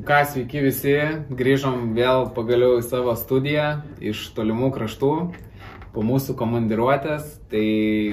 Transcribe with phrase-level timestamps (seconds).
[0.00, 0.92] Ką, sveiki visi,
[1.34, 5.10] grįžom vėl pagaliau į savo studiją iš tolimų kraštų
[5.92, 7.26] po mūsų komandiruotės.
[7.50, 7.64] Tai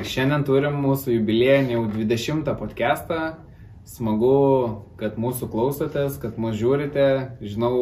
[0.08, 3.22] šiandien turim mūsų jubiliejinį jau 20 podcastą.
[3.88, 4.34] Smagu,
[5.00, 7.08] kad mūsų klausotės, kad mūsų žiūrite.
[7.40, 7.78] Žinau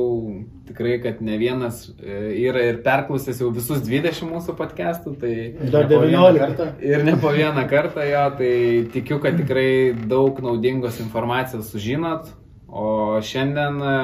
[0.68, 5.16] tikrai, kad ne vienas e, yra ir perklausęs jau visus 20 mūsų podcastų.
[5.24, 5.36] Tai
[5.74, 6.76] Dar 19.
[6.86, 8.56] Ir ne po vieną kartą jo, tai
[8.94, 12.36] tikiu, kad tikrai daug naudingos informacijos sužinot.
[12.68, 13.96] O šiandien e,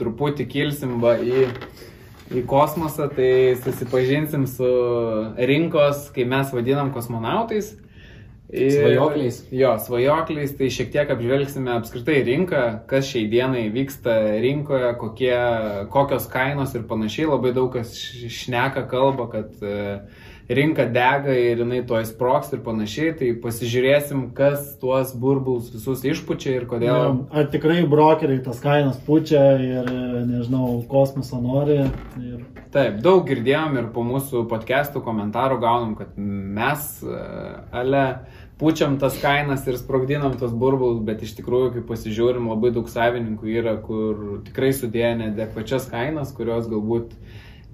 [0.00, 1.46] truputį kilsim va į,
[2.32, 4.68] į kosmosą, tai susipažinsim su
[5.36, 7.74] rinkos, kai mes vadinam kosmonautais.
[8.52, 9.36] Ir, Svajokliais.
[9.48, 15.36] Jo, svajokliais, tai šiek tiek apžvelgsime apskritai rinką, kas šiai dienai vyksta rinkoje, kokie,
[15.94, 17.30] kokios kainos ir panašiai.
[17.30, 19.78] Labai daug kas šneka kalba, kad e,
[20.48, 23.14] rinka dega ir jinai to įsproks ir panašiai.
[23.18, 26.92] Tai pasižiūrėsim, kas tuos burbulus visus išpučia ir kodėl.
[26.92, 29.92] Jo, Ar tikrai brokeriai tas kainas pučia ir,
[30.28, 31.82] nežinau, kosmoso nori.
[32.20, 32.40] Ir...
[32.72, 37.18] Taip, daug girdėjom ir po mūsų podcastų komentarų gaunam, kad mes, e,
[37.76, 38.04] ale,
[38.62, 43.50] pučiam tas kainas ir sprogdinam tos burbulus, bet iš tikrųjų, kai pasižiūrim, labai daug savininkų
[43.58, 47.12] yra, kur tikrai sudėję nedekvačias kainas, kurios galbūt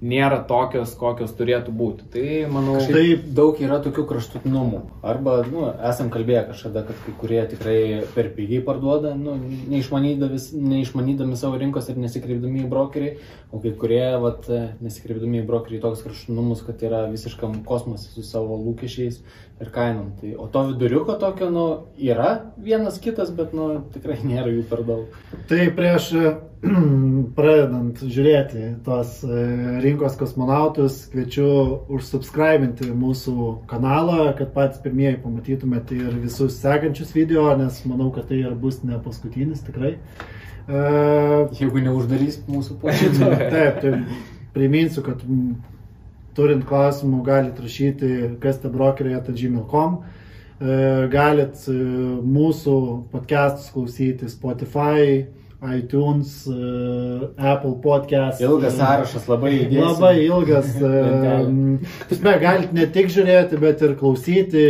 [0.01, 2.05] nėra tokios, kokios turėtų būti.
[2.13, 2.77] Tai manau.
[2.87, 4.81] Taip, daug yra tokių kraštutinumų.
[5.03, 7.79] Arba, nu, esam kalbėję kažkada, kad kai kurie tikrai
[8.15, 9.35] per pigiai parduoda, nu,
[9.71, 10.39] neišmanydami,
[10.71, 13.11] neišmanydami savo rinkos ir nesikreipdami į brokerį,
[13.51, 14.47] o kai kurie, vat,
[14.79, 19.19] nesikreipdami į brokerį toks kraštutinumus, kad yra visiškam kosmose su savo lūkesčiais
[19.59, 20.13] ir kainom.
[20.21, 21.65] Tai, o to viduriuko tokio, nu,
[21.99, 25.19] yra vienas kitas, bet, nu, tikrai nėra jų per daug.
[25.51, 26.13] Tai prieš
[27.37, 29.43] pradedant žiūrėti tos e,
[29.83, 31.47] rinkos kosmonautus, kviečiu
[31.95, 33.35] užsubscribinti mūsų
[33.69, 38.81] kanalą, kad patys pirmieji pamatytumėte ir visus sekančius video, nes manau, kad tai ir bus
[38.83, 39.95] ne paskutinis tikrai.
[40.67, 40.83] E,
[41.61, 43.31] Jeigu neuždarys mūsų posėdžio.
[43.55, 43.95] Taip, tai
[44.55, 45.23] priminsiu, kad
[46.35, 50.01] turint klausimų galite rašyti, kas te brokeriai atadžymil.com.
[50.59, 51.81] Galit e,
[52.19, 52.79] mūsų
[53.13, 55.21] podcastus klausyti Spotify,
[55.61, 58.39] iTunes, e, Apple podcast.
[58.41, 59.81] Ilgas E, sąrašas labai įdėsim.
[59.83, 60.69] Labai ilgas.
[60.79, 60.91] e.
[62.09, 64.63] Tasme, galite ne tik žiūrėti, bet ir klausyti,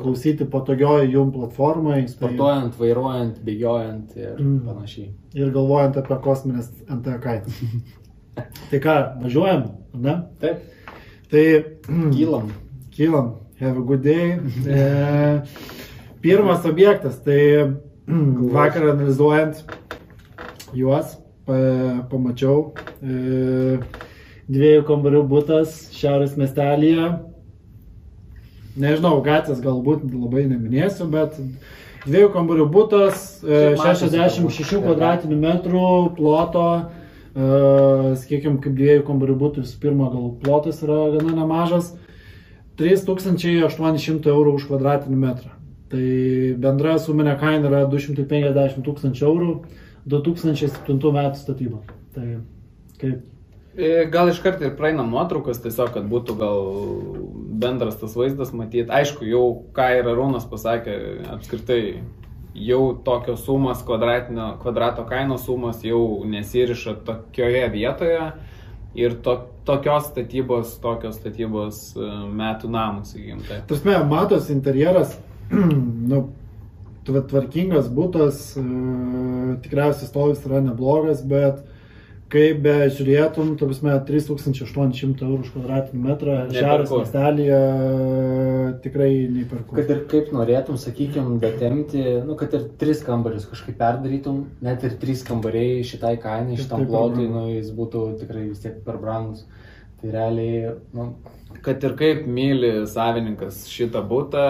[0.00, 2.00] klausyti patogioje jum platformai.
[2.06, 4.60] Tai- Sportuojant, vairuojant, bėgiojant ir Mm.
[4.64, 5.10] panašiai.
[5.34, 7.60] Ir galvojant apie kosminės NT kainas.
[8.70, 10.16] tai ką, važiuojam, ne?
[10.40, 10.64] Taip,
[11.28, 11.44] Tai
[12.16, 12.48] kylam.
[12.96, 13.34] kylam.
[13.60, 14.38] Have a good day.
[14.64, 15.42] E,
[16.22, 17.74] pirmas objektas, tai
[18.08, 19.64] vakar analizuojant
[20.76, 21.56] juos, pa,
[22.10, 23.80] pamačiau e,
[24.48, 27.10] dviejų kambarių būtas Šiaurės miestelėje.
[28.78, 31.36] Nežinau, gatvės galbūt labai neminėsiu, bet
[32.06, 34.86] dviejų kambarių būtas, e, Šiaip matosi 66 turbūt.
[34.86, 36.66] kvadratinių metrų ploto,
[37.34, 41.92] e, sakykime, kaip dviejų kambarių būtų, visų pirma, gal plotas yra gana nemažas,
[42.78, 45.57] 3800 eurų už kvadratinį metrą.
[45.88, 46.04] Tai
[46.60, 49.52] bendra suminė kaina yra 250 tūkstančių eurų,
[50.08, 51.80] 2007 metų statyba.
[52.12, 52.26] Tai
[53.00, 53.22] kaip
[53.78, 56.64] E, Gal iš karto ir praeinam nuotraukas, tiesiog, kad būtų gal
[57.62, 58.88] bendras tas vaizdas matyti.
[58.90, 59.42] Aišku, jau
[59.76, 60.96] ką ir Arūnas pasakė,
[61.36, 62.00] apskritai
[62.58, 68.32] jau tokios sumas, kvadratinio- kvadrato kainos sumas jau nesiriša tokioje vietoje
[68.98, 69.36] ir to,
[69.68, 73.46] tokios statybos, tokios statybos e, metų namų, sakykim.
[73.46, 73.62] Tai.
[73.70, 75.14] Tarsi, matos interjeras,
[76.12, 76.20] nu,
[77.08, 78.64] tva- tvarkingas būtas, e,
[79.64, 81.64] tikriausiai stovis yra neblogas, bet
[82.28, 86.98] kaip be žiūrėtum, tarsi, 3800 eurų už kvadratinį metrą, Neperku.
[87.00, 87.60] miestelėje
[88.84, 89.78] tikrai neperku.
[89.78, 94.98] Kad ir kaip norėtum, sakykime, datemti, nu, kad ir tris kambarius kažkaip perdarytum, net ir
[95.00, 99.46] trys kambariai šitai kainai, šitam plotui, nu, jis būtų tikrai vis tiek per brangus.
[99.98, 101.08] Tai realiai, nu,
[101.64, 104.42] Kad ir kaip myli savininkas šitą būtą,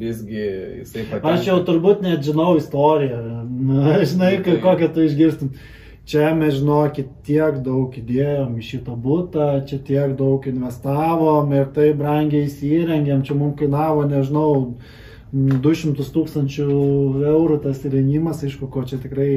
[0.00, 0.44] visgi
[0.80, 1.34] jisai patenka.
[1.34, 3.18] Aš jau turbūt net žinau istoriją.
[3.44, 5.52] Na, žinai, kai kokią tu išgirstum.
[6.08, 11.90] Čia mes žinokit tiek daug įdėjom į šitą būtą, čia tiek daug investavom ir tai
[11.98, 14.78] brangiai įsirengėm, čia mums kainavo, nežinau,
[15.36, 16.68] 200 tūkstančių
[17.28, 19.28] eurų tas įrengimas, aišku, ko čia tikrai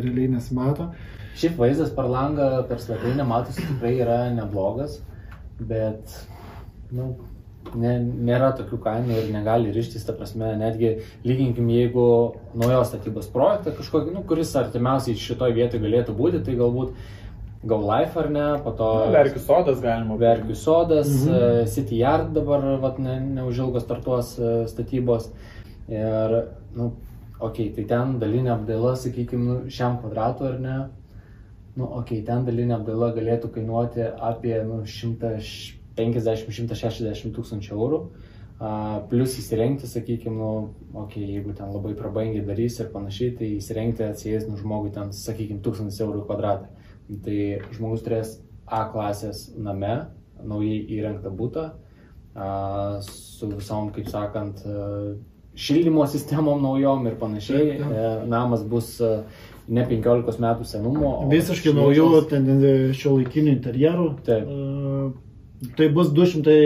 [0.00, 0.88] realiai nesimato.
[1.38, 5.02] šiaip vaizdas per langą, per svetainę matosi tikrai yra neblogas,
[5.60, 6.14] bet,
[6.94, 7.10] nu,
[7.74, 10.94] ne, nėra tokių kainų ir negali ryštis, ta prasme, netgi
[11.26, 12.04] lyginkim, jeigu
[12.54, 16.94] naujos statybos projektą kažkokį, nu, kuris artimiausiai šitoje vietoje galėtų būti, tai galbūt
[17.66, 20.14] Go Life ar ne, po to Verkių sodas galima.
[20.20, 21.34] Verkių sodas, Mhm.
[21.34, 21.66] mhm.
[21.66, 25.32] City Yard dabar vat, ne, neužilgo startuos e, statybos.
[25.88, 26.44] Ir
[26.76, 26.92] nu,
[27.40, 30.76] okei, okay, tai ten dalinė apdaila, sakykime, nu, šiam kvadratui ar ne,
[31.76, 38.00] nu, okei, okay, ten dalinė apdaila galėtų kainuoti apie nu, 150-160 tūkstančių eurų.
[38.58, 40.74] Uh, plus įsirengti, sakykime, nu,
[41.04, 45.62] okay, jeigu ten labai prabangiai darys ir panašiai, tai įsirengti atsijęs nu, žmogui ten, sakykime,
[45.62, 46.66] 1000 eurų kvadratą.
[47.24, 47.38] Tai
[47.76, 48.28] žmogus turės
[48.68, 50.12] A klasės name,
[50.44, 51.62] naujai įrengtą būtą,
[52.34, 55.14] uh, su visom, kaip sakant, uh,
[55.58, 57.78] šildymo sistemom naujom ir panašiai.
[57.78, 58.98] Uh, namas bus
[59.68, 61.12] ne 15 metų senumo.
[61.30, 62.08] Visiškai naujų,
[62.96, 64.08] šio laikinių interjerų.
[64.26, 64.48] Taip.
[64.48, 66.56] Uh, tai bus 200,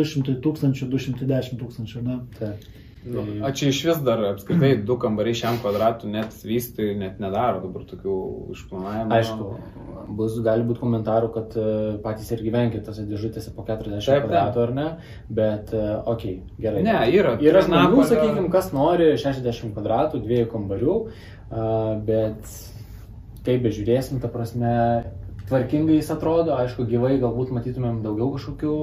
[0.00, 2.20] 200 tūkstančių, 210 tūkstančių, ne?
[2.38, 2.68] Taip.
[3.04, 7.62] Nu, a čia iš vis dar apskritai du kambariai šiam kvadratui net vystai net nedaro
[7.62, 8.16] dabar tokių
[8.52, 9.14] išplanavimų.
[9.16, 9.46] Aišku,
[10.18, 11.70] bus, gali būti komentarų, kad uh,
[12.04, 14.88] patys ir gyvenkite tose dėžutėse po 40 Taip, kvadratų ar ne,
[15.32, 16.82] bet uh, okei, okay, gerai.
[16.84, 17.38] Ne, yra.
[17.40, 22.52] Yra žmonių, sakykime, kas nori 60 kvadratų, dviejų kambarių, uh, bet
[23.46, 24.74] kaip bežiūrėsim, ta prasme,
[25.48, 28.76] tvarkingai jis atrodo, aišku, gyvai galbūt matytumėm daugiau kažkokių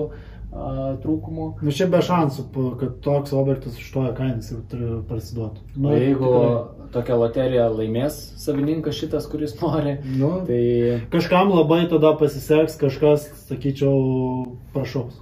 [0.51, 1.47] trūkumų.
[1.61, 2.45] Nu čia be šansų,
[2.79, 5.59] kad toks objektas už toją kainą ir turi parsiduoti.
[5.75, 6.89] Nu, jeigu tikrai.
[6.95, 14.57] tokią loteriją laimės savininkas šitas, kuris nori, Nu, tai Kažkam labai tada pasiseks, kažkas, sakyčiau,
[14.73, 15.19] prašaus.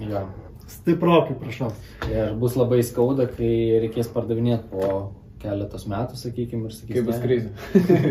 [0.00, 0.26] jo.
[0.68, 1.74] Stiprokai prašaus.
[2.12, 7.18] Ir bus labai skauda, kai reikės pardavinėti po keletos metų, sakykime, ir sakys, Kaip bus
[7.18, 7.48] "Ne, krizė.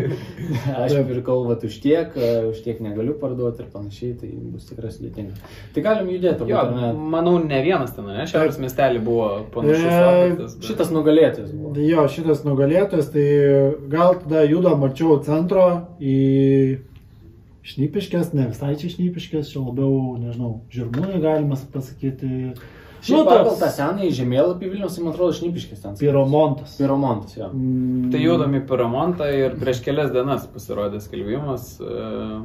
[0.84, 2.14] Aš pirkau vat už tiek,
[2.50, 5.36] už tiek negaliu parduoti ir panašiai, tai bus tikrai sudėtinga.
[5.74, 7.08] Tai galim judėti, Jo, turbūt, ar ne?
[7.14, 8.24] manau, ne vienas ten, ne?
[8.30, 10.56] Šiaurės miestelį buvo panašus E, objektas.
[10.58, 11.74] bet- Šitas nugalėtojas buvo.
[11.76, 13.26] Tai jo, šitas nugalėtojas, tai
[13.92, 15.66] gal tada judam arčiau centro
[16.00, 16.16] į
[17.68, 22.54] šnipiškės, ne visai čia šnipiškės, čia labiau, nežinau, žirmūnai galima pasakyti.
[22.98, 25.98] Šiaip Nu, pagal tą senąjį žemėlapį Vilnius, tai man atrodo, šnipiškis ten.
[26.00, 26.76] Piromontas.
[26.80, 27.50] Piromontas, jo.
[27.54, 31.76] Mm, Tai judam į remontą ir prieš kelias dienas pasirodė skelbimas.
[31.78, 32.40] e,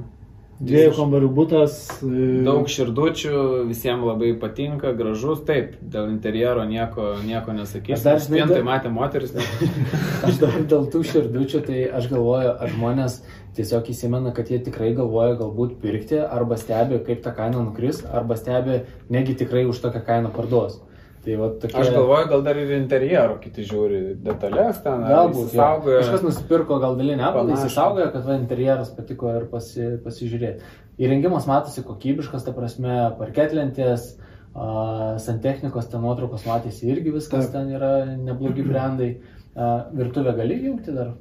[0.63, 1.73] Dviejų kambarių būtas.
[2.05, 3.33] e, Daug širdučių,
[3.67, 7.97] visiems labai patinka, gražus, taip, dėl interjero nieko, nieko nesakysiu.
[7.97, 9.33] Aš dar, žinai, tai matė moteris.
[9.35, 9.73] nes-
[10.29, 13.19] Aš dar dėl tų širdučių, tai aš galvoju, ar žmonės
[13.57, 18.35] tiesiog įsimena, kad jie tikrai galvoja galbūt pirkti, arba stebi, kaip ta kaina nukris, arba
[18.39, 18.79] stebi,
[19.13, 20.79] negi tikrai už tokią kainą parduos.
[21.23, 21.79] Tai va tokie...
[21.79, 25.05] Aš galvoju, gal dar ir interjero kiti žiūri detalės ten.
[25.07, 25.37] Galbūt.
[25.37, 25.45] jo.
[25.47, 26.01] įsisaugoja.
[26.01, 27.61] Kažkas nusipirko gal dalinę Panašu.
[27.61, 30.71] įsisaugojo, kad va, interjeras patiko ir pasi, pasižiūrėti.
[31.03, 37.55] Įrengimas matosi kokybiškas, ta prasme, parketlentės, uh, santechnikos, ten nuotraukos matėsi irgi viskas, Taip.
[37.55, 39.13] ten yra neblogi brandai.
[39.53, 41.13] Uh, virtuvę gali jungti dar?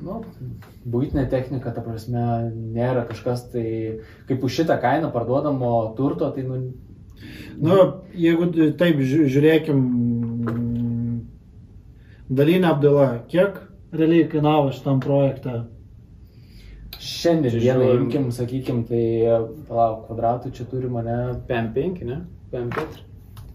[0.00, 0.20] Nu,
[0.88, 2.22] būtinė technika, ta prasme,
[2.76, 3.66] nėra kažkas tai,
[4.28, 6.60] kaip už šitą kainą parduodamo turto, tai nu,
[7.60, 7.76] Nu,
[8.16, 8.46] jeigu
[8.78, 11.20] taip žiū- žiūrėkim, mm,
[12.30, 13.58] dalinė apdaila, kiek
[13.92, 15.66] realiai kainavo šitam projektą?
[17.00, 19.04] Šiandien dieną imkim, sakykim, tai
[19.68, 21.14] palauk, kvadratų čia turi mane.
[21.48, 22.18] PM5, ne?
[22.52, 23.00] PM4.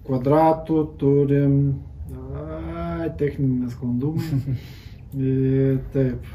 [0.07, 1.59] Kvadratų turim.
[2.15, 4.55] A, techninės sklandumai.
[5.15, 6.25] E, Taip.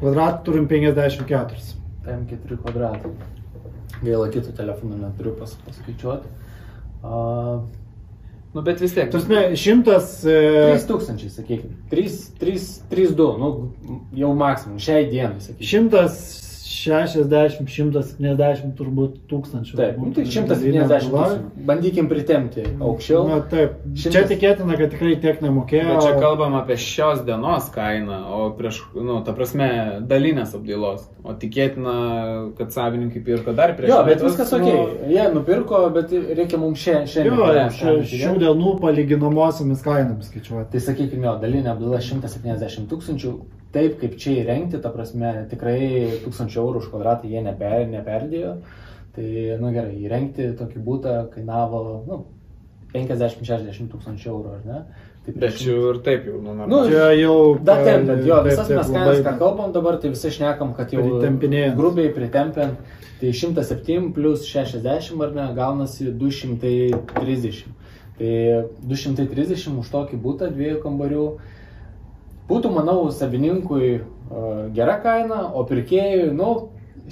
[0.00, 1.60] Kvadratų turim 54.
[2.02, 3.12] PM4 kvadratai.
[4.02, 6.28] Gaila, kito telefono neturiu pas, paskaičiuoti.
[7.02, 7.64] Uh,
[8.56, 9.10] Nu, bet vis tiek.
[9.12, 10.24] Tarsi, šimtas.
[10.24, 11.74] e, 3000, sakykime.
[11.90, 13.50] 3, 3, 3, 2, nu,
[14.16, 15.66] jau maksimum, šiai dienai, sakykime.
[16.66, 19.76] 160, 170 turbūt tūkstančių.
[19.78, 21.00] Taip, nu, tai būtų 170 dalinė apdaila.
[21.12, 21.64] tūkstančių.
[21.68, 23.20] Bandykim pritemti aukščiau.
[23.28, 25.88] Na taip, Šimtas- čia tikėtina, kad tikrai tiek nemokėjo.
[25.94, 29.68] Bet čia kalbam apie šios dienos kainą, o prieš, nu, ta prasme,
[30.10, 31.06] dalinės apdailos.
[31.26, 31.96] O tikėtina,
[32.58, 34.36] kad savininkai pirko dar prieš Jo, bet metus.
[34.36, 35.08] viskas nu- ok.
[35.10, 37.34] Jie nupirko, bet reikia mums šia- šiandien.
[37.34, 40.70] Jo, šia- kainą šių dienų palyginamosiomis kainomis skaičiuoti.
[40.70, 43.32] Tai sakykime, jo, dalinė apdaila 170 tūkstančių.
[43.72, 48.54] Taip, kaip čia įrengti, ta prasme, tikrai 1000 eurų už kvadratą jie neper, neperdėjo.
[49.16, 49.26] Tai,
[49.60, 52.22] nu gerai, įrengti tokį būtą kainavo, nu,
[52.94, 54.80] 50-60 tūkstančių eurų, ar ne?
[55.26, 56.84] Tai Bet jau ir taip jau, nu, Nu.
[56.86, 57.58] Čia jau.
[57.66, 60.74] Dar tempiant, jo, taip, visas taip, mes labai- kainas, ką kalbam dabar, tai visai šnekam,
[60.76, 61.74] kad jau Pritempinėjant.
[61.76, 62.76] grubiai pritempiant,
[63.20, 67.64] tai 107 plus 60 ar ne, gaunasi 230.
[68.16, 71.26] Tai 230 už tokį būtą dviejų kambarių
[72.48, 76.52] būtų, manau, savininkui uh, gera kaina, o pirkėjui, nu,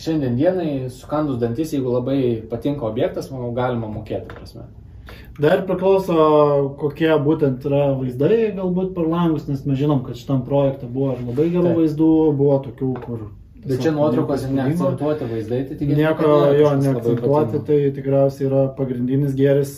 [0.01, 2.19] šiandien dienai sukandus dantis, jeigu labai
[2.51, 4.67] patinka objektas, manau, galima mokėti, prasme.
[5.39, 6.17] Dar priklauso,
[6.81, 11.25] kokie būtent yra vaizdai galbūt per langus, nes mes žinom, kad šitam projektui buvo ir
[11.27, 11.81] labai gerų Taip.
[11.81, 13.25] vaizdų, buvo tokių, kur...
[13.65, 14.89] Bet čia tiesiog nuotraukos ir nieko įspūdingo.
[14.93, 19.75] neakcentuoti vaizdai, tai tikėtina, Nieko jo neakcentuoti, tai tikriausiai yra pagrindinis gėris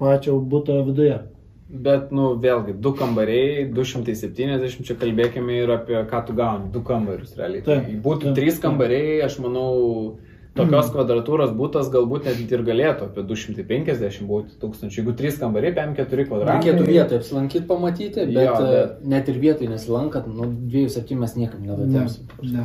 [0.00, 1.20] pačio būto viduje.
[1.68, 7.34] Bet, nu, vėlgi, du kambariai, 270, čia kalbėkime ir apie ką tu gauni, du kambarius
[7.36, 7.60] realiai.
[7.66, 10.16] Taip, Tai būtų taip, trys kambariai, aš manau,
[10.56, 15.02] tokios kvadratūros būtas galbūt net ir galėtų apie 250 būti tūkstančių.
[15.02, 16.56] Jeigu trys kambariai, 5-4 kvadratai.
[16.56, 19.04] Reikėtų vietoje apsilankyti, pamatyti, bet, Jo, bet- bet...
[19.12, 22.32] net ir vietoje nesilankant, nu, 2,7 mes niekam Ne, nedatėsim.
[22.48, 22.64] ne.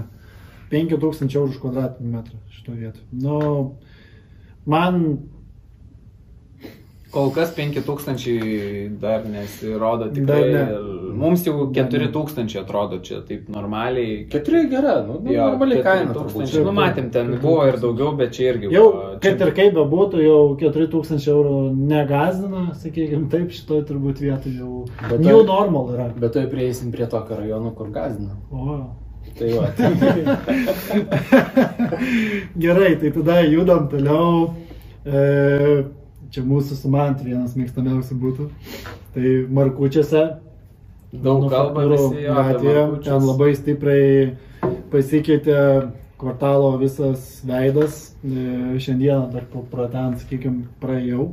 [0.71, 3.03] 5000 eurų už kvadratinį metrą šito vietoj.
[3.11, 3.75] Nu,
[4.65, 5.03] man
[7.13, 10.25] Kol kas 5000 dar nesirodo tikrai.
[10.25, 10.65] Dar ne.
[11.13, 14.23] Mums jau 4000 atrodo čia taip normaliai.
[14.33, 16.09] Keturi gera, nu, nu Jo, normali 4 kaina.
[16.15, 16.55] tūkstančiai.
[16.55, 16.65] turbūt.
[16.65, 19.19] Nu, matėm, ten buvo ir daugiau, bet čia irgi jau, buvo.
[19.21, 21.55] kad čia- ir kaip bebūtų, jau 4000 eurų
[21.93, 24.73] negazina, sakykime, taip, šitoj turbūt vietoj jau
[25.09, 26.09] Bet new tai- normal yra.
[26.17, 28.33] Bet to prieisim prie tokio rajono, kur gazdina.
[28.51, 28.89] O.
[29.37, 29.67] Tai va.
[32.57, 34.53] Gerai, tai tada judam toliau.
[35.05, 35.83] E,
[36.33, 38.47] čia mūsų sumant vienas mėgstamiausių būtų.
[39.13, 40.23] Tai Markučiuose.
[41.13, 41.83] Daug apie
[42.25, 42.85] gatvėje.
[43.05, 44.37] Ten labai stipriai
[44.93, 45.57] pasikeitė
[46.17, 48.15] kvartalo visas veidas.
[48.23, 51.27] E, Šiandieną dar pro ten, sakykime, praėjau.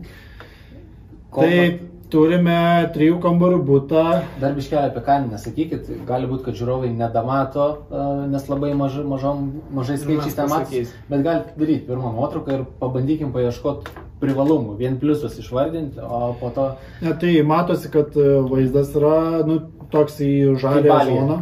[1.30, 1.78] Kol- Tai
[2.11, 4.04] turime trijų kambarių būtą.
[4.42, 8.04] Dar biškelį apie kainą nesakykit, gali būti, kad žiūrovai nedamato, e,
[8.35, 10.92] nes labai maž, mažom, mažai skaičiais ten pasakysim.
[11.09, 16.69] Bet galite daryti pirmą nuotrauką ir pabandykim paieškoti privalumų, vien pliusus išvardinti, o po to
[17.03, 19.61] Ne, tai matosi, kad e, vaizdas yra nu,
[19.93, 21.41] toks į žalę zoną.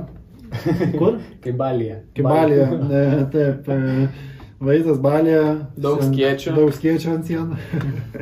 [1.01, 1.19] Kur?
[1.45, 2.01] kaip balėje.
[2.17, 2.65] Kibalė.
[2.89, 3.05] Ne,
[3.35, 3.69] taip.
[3.69, 4.09] e,
[4.59, 5.37] Vaizdas balė.
[5.79, 6.55] Daug skėčių.
[6.57, 7.59] Daug skėčių ant sienų.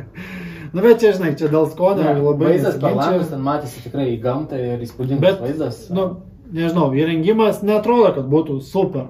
[0.75, 4.17] Na bet čia, žinai, čia dėl skonio Ne, labai vaizdas langus ten matėsi tikrai į
[4.21, 5.79] gamtą ir įspūdingas Bet, vaizdas.
[5.89, 6.03] nu,
[6.53, 9.07] nežinau, įrengimas netrodo, kad būtų super.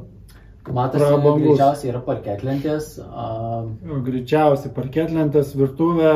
[0.74, 1.44] Matosi, prabangus.
[1.46, 2.88] greičiausiai yra parketlentės.
[3.00, 6.12] Jo, Greičiausiai parketlentės, virtuvė.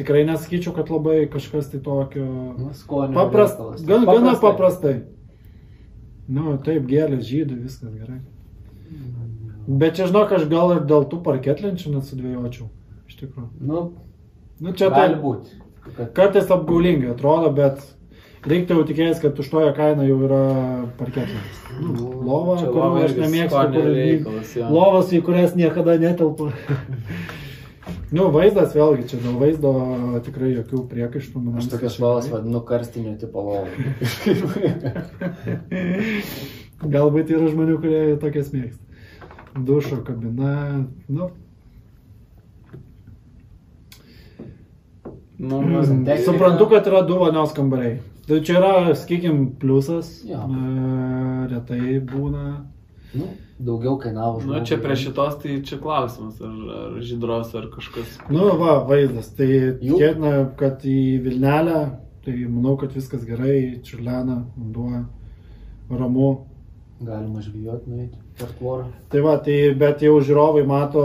[0.00, 2.24] Tikrai nesakyčiau, kad labai kažkas tai tokio.
[2.58, 3.14] nu, skonio.
[3.14, 4.40] Paprast, gan, gana Paprastai.
[4.50, 4.94] paprastai.
[6.30, 8.20] Nu, taip, gėlės, žydai, viskas gerai.
[9.68, 12.68] Bet čia, žinok, aš gal ir dėl tų parketlenčių nesudvėjočiau.
[13.10, 13.48] Iš tikrųjų.
[13.60, 13.90] Nu,
[14.60, 15.22] Nu, čia gali taip.
[15.24, 15.54] būti.
[15.96, 17.80] Kad Kartais apgaulingai atrodo, bet
[18.48, 20.40] reiktų jau tikėtis, kad už toje kaina jau yra
[20.98, 21.58] parketlentės.
[21.80, 24.70] Nu, lova, kurių lova aš irgi nemėgstu, kur reikalas, jo.
[24.74, 26.50] lovas, į kurias niekada netelpa.
[28.16, 29.72] nu, vaizdas vėlgi, čia dėl vaizdo
[30.26, 31.44] tikrai jokių priekaištų.
[31.60, 33.68] aš tokias lovas vadinu karstinio tipo lovą.
[36.96, 38.80] Galbūt yra žmonių, kurie tokias mėgsta.
[39.66, 41.30] Dušo kabina, nu,
[45.40, 47.94] Nu, Mm, technika- Suprantu, kad yra du vonios kambariai.
[48.30, 50.10] Tai čia yra, sakykime, pliusas.
[50.28, 50.44] Jo.
[50.46, 52.44] E, retai būna.
[53.18, 53.26] nu,
[53.58, 54.66] daugiau kainavo nu, žmogui.
[54.70, 58.12] čia prie šitos tai čia klausimas, ar, ar žydros, ar kažkas.
[58.30, 59.32] Nu, va, vaizdas.
[59.34, 59.48] Tai
[59.80, 61.80] tikėtina, kad į Vilnelę,
[62.24, 65.02] tai manau, kad viskas gerai, čiurlena, vanduo,
[65.90, 66.30] ramu.
[67.00, 68.86] Galima žvijoti, nueiti per tvorą.
[69.10, 71.02] Tai va, tai bet jau žiūrovai mato,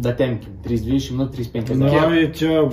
[0.00, 1.76] Datemkim, 320, nu 350.
[1.76, 2.70] Na, čia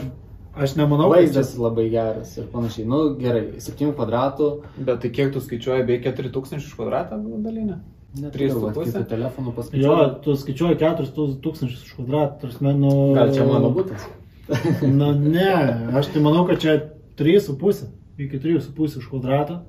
[0.56, 2.86] aš nemanau, kad Vaizdas čia- labai geras ir panašiai.
[2.88, 4.50] Nu gerai, 7 kvadratų.
[4.78, 7.80] Bet tai kiek tu skaičiuoji, beveik 4000 už kvadratą dalinę?
[8.18, 8.34] Vat,
[8.74, 8.92] puse?
[8.92, 10.22] kitų telefonų Jo, paskaičiuoju.
[10.24, 13.14] tu skaičiuoji 4000 už kvadratą, tarsi mano...
[13.14, 14.08] Gal čia mano būtas?
[15.00, 15.52] Na ne,
[16.00, 16.78] aš tai manau, kad čia
[17.20, 17.84] 3,5
[18.18, 19.60] iki 3,5 už kvadratą.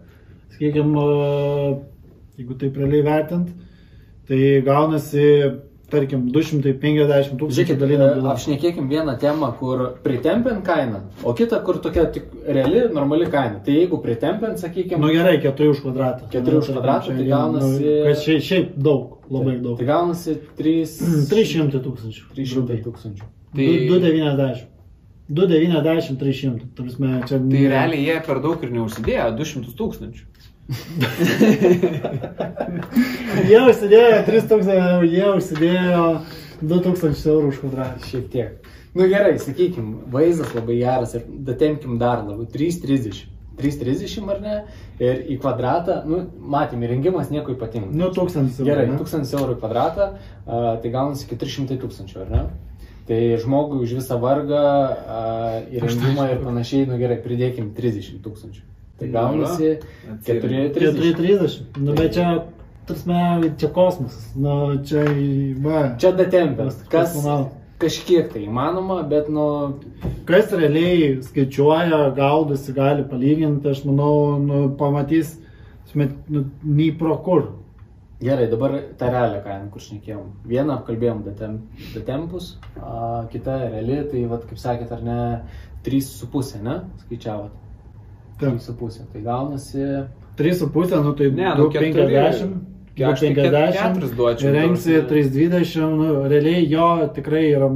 [0.55, 1.03] Sakykime,
[2.38, 3.50] jeigu taip realiai vertint,
[4.29, 5.25] tai gaunasi
[5.90, 8.33] tarkim, 250 tūkstančių dalinam e, bylą.
[8.35, 13.61] apšnekėkim vieną temą, kur pritempint kainą, o kitą, kur tokia tik reali, normali kaina.
[13.64, 16.28] Tai jeigu pritempint, sakykime, Nu gerai, 4 už kvadratą.
[16.33, 19.78] Keturi už kvadratą, tai gaunasi- Nu, šiaip, šiaip daug, labai daug.
[19.78, 20.75] tai gaunasi 3...
[21.30, 22.26] 300 tūkstančių.
[22.37, 23.25] 300 tūkstančių.
[23.57, 24.66] Tai- 290.
[25.28, 26.68] 290, 300.
[26.75, 26.97] Tarsi,
[27.28, 27.38] čia...
[27.38, 30.25] Tai realiai jie per daug ir neužsidėjo 200 tūkstančių.
[33.49, 36.03] Jie užsidėjo 3000, jie užsidėjo
[36.61, 38.05] 2000 eurų už kvadratą.
[38.11, 38.69] Šiek tiek.
[38.99, 42.45] Nu gerai, sakykime, vaizdas labai geras ir datemkim dar labiau.
[42.53, 43.25] 3,30.
[43.59, 44.57] 3,30 ar ne?
[45.03, 46.21] Ir į kvadratą, nu,
[46.53, 47.89] matėm, įrengimas nieko ypatingo.
[47.91, 48.69] Nu, 1000 eurų.
[48.69, 48.99] Gerai, ne?
[49.01, 52.43] 1000 eurų į kvadratą, a, tai gaunasi 400 tūkstančių, ar ne?
[53.09, 55.23] Tai žmogui už visą vargą, a,
[55.75, 58.63] įrengimą ir panašiai, nu gerai, pridėkim 30 tūkstančių.
[58.99, 59.73] Tai gaunasi
[60.12, 60.75] Atsirink.
[60.75, 60.81] 4,30.
[60.81, 61.78] 430.
[61.85, 62.33] Nu, bet čia,
[62.88, 64.33] tarsi, čia kosmosas.
[64.37, 65.05] Nu, čia,
[65.62, 65.85] va.
[66.00, 66.67] Čia datempė.
[66.67, 67.14] Kas- Kas
[67.78, 69.45] kažkiek tai įmanoma, bet nu...
[70.26, 75.37] Kas realiai skaičiuoja, gaudosi, gali palyginti, aš manau, nu, pamatys,
[75.93, 77.45] smet, nu, nei pro kur.
[78.19, 80.25] Gerai, dabar tą realią kainą, kur šnekėjom.
[80.50, 81.61] Vieną apkalbėjom datem,
[81.95, 85.19] datempus, a, kita reali, tai, vat, kaip sakėt, ar ne,
[85.87, 86.81] 3,5, ne?
[87.05, 87.55] Skaičiavot.
[88.38, 88.59] Taip.
[88.61, 89.07] 3,5.
[89.12, 89.78] Tai gaunasi
[90.38, 92.49] 3,5, nu tai Ne, nu, 250.
[92.99, 93.52] Aš tai ket-
[93.95, 94.52] keturis duočiau.
[94.52, 97.68] Rengsi nors- 320, nu, realiai jo tikrai yra,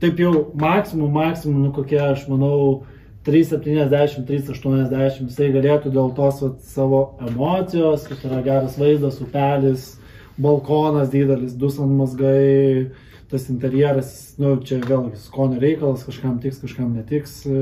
[0.00, 2.82] taip jau maksimum, maksimum, nu kokie, aš manau,
[3.24, 9.98] 370, 380, jisai galėtų dėl tos vat, savo emocijos, kad yra geras vaizdas, upelis,
[10.40, 12.90] balkonas didelis, dusant mazgai,
[13.30, 17.56] tas interjeras, nu, čia vėlgi skonio reikalas, kažkam tiks, kažkam netiks, e,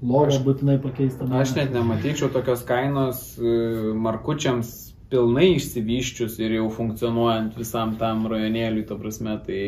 [0.00, 1.28] logą Aš- būtinai pakeisti.
[1.28, 4.72] Aš net nematyčiau tokios kainos e, markučiams
[5.12, 9.60] pilnai išsivyščius ir jau funkcionuojant visam tam rajonėliui, ta prasme, tai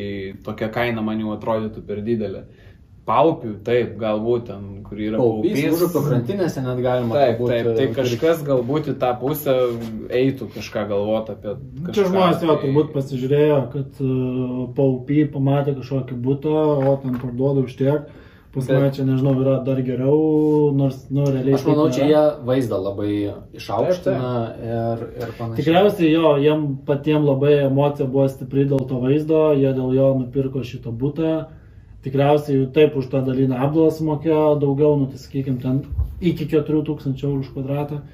[0.46, 2.46] tokia kaina man jau atrodytų per didelė.
[3.06, 7.14] Paupių, taip, galbūt ten, kur yra paupys, užupio krantinėse net galima.
[7.14, 9.54] Taip, turbūt, taip, tai e, kažkas galbūt į tą pusę
[10.10, 11.54] eitų kažką galvoti apie...
[11.84, 17.18] Čia kažką, žmonės jo tai- turbūt pasižiūrėjo, kad uh, paupy pamatė kažkokį būtą, o ten
[17.22, 18.08] parduoda už tiek.
[18.56, 21.58] Pas mane čia, nežinau, yra dar geriau, nors, nu, realiai.
[21.58, 23.10] Aš manau, taip čia jie vaizdą labai
[23.60, 24.30] išaukština
[24.64, 25.58] ir, ir panašiai.
[25.60, 30.64] Tikriausiai jo, jiem patiem labai emocija buvo stipri dėl to vaizdo, jie dėl jo nupirko
[30.64, 31.34] šitą būtą.
[32.06, 35.80] Tikriausiai jų taip už tą dalinę apdalą sumokėjo daugiau, nu tai sakykime, ten
[36.22, 38.04] iki 4000 eurų už kvadratą.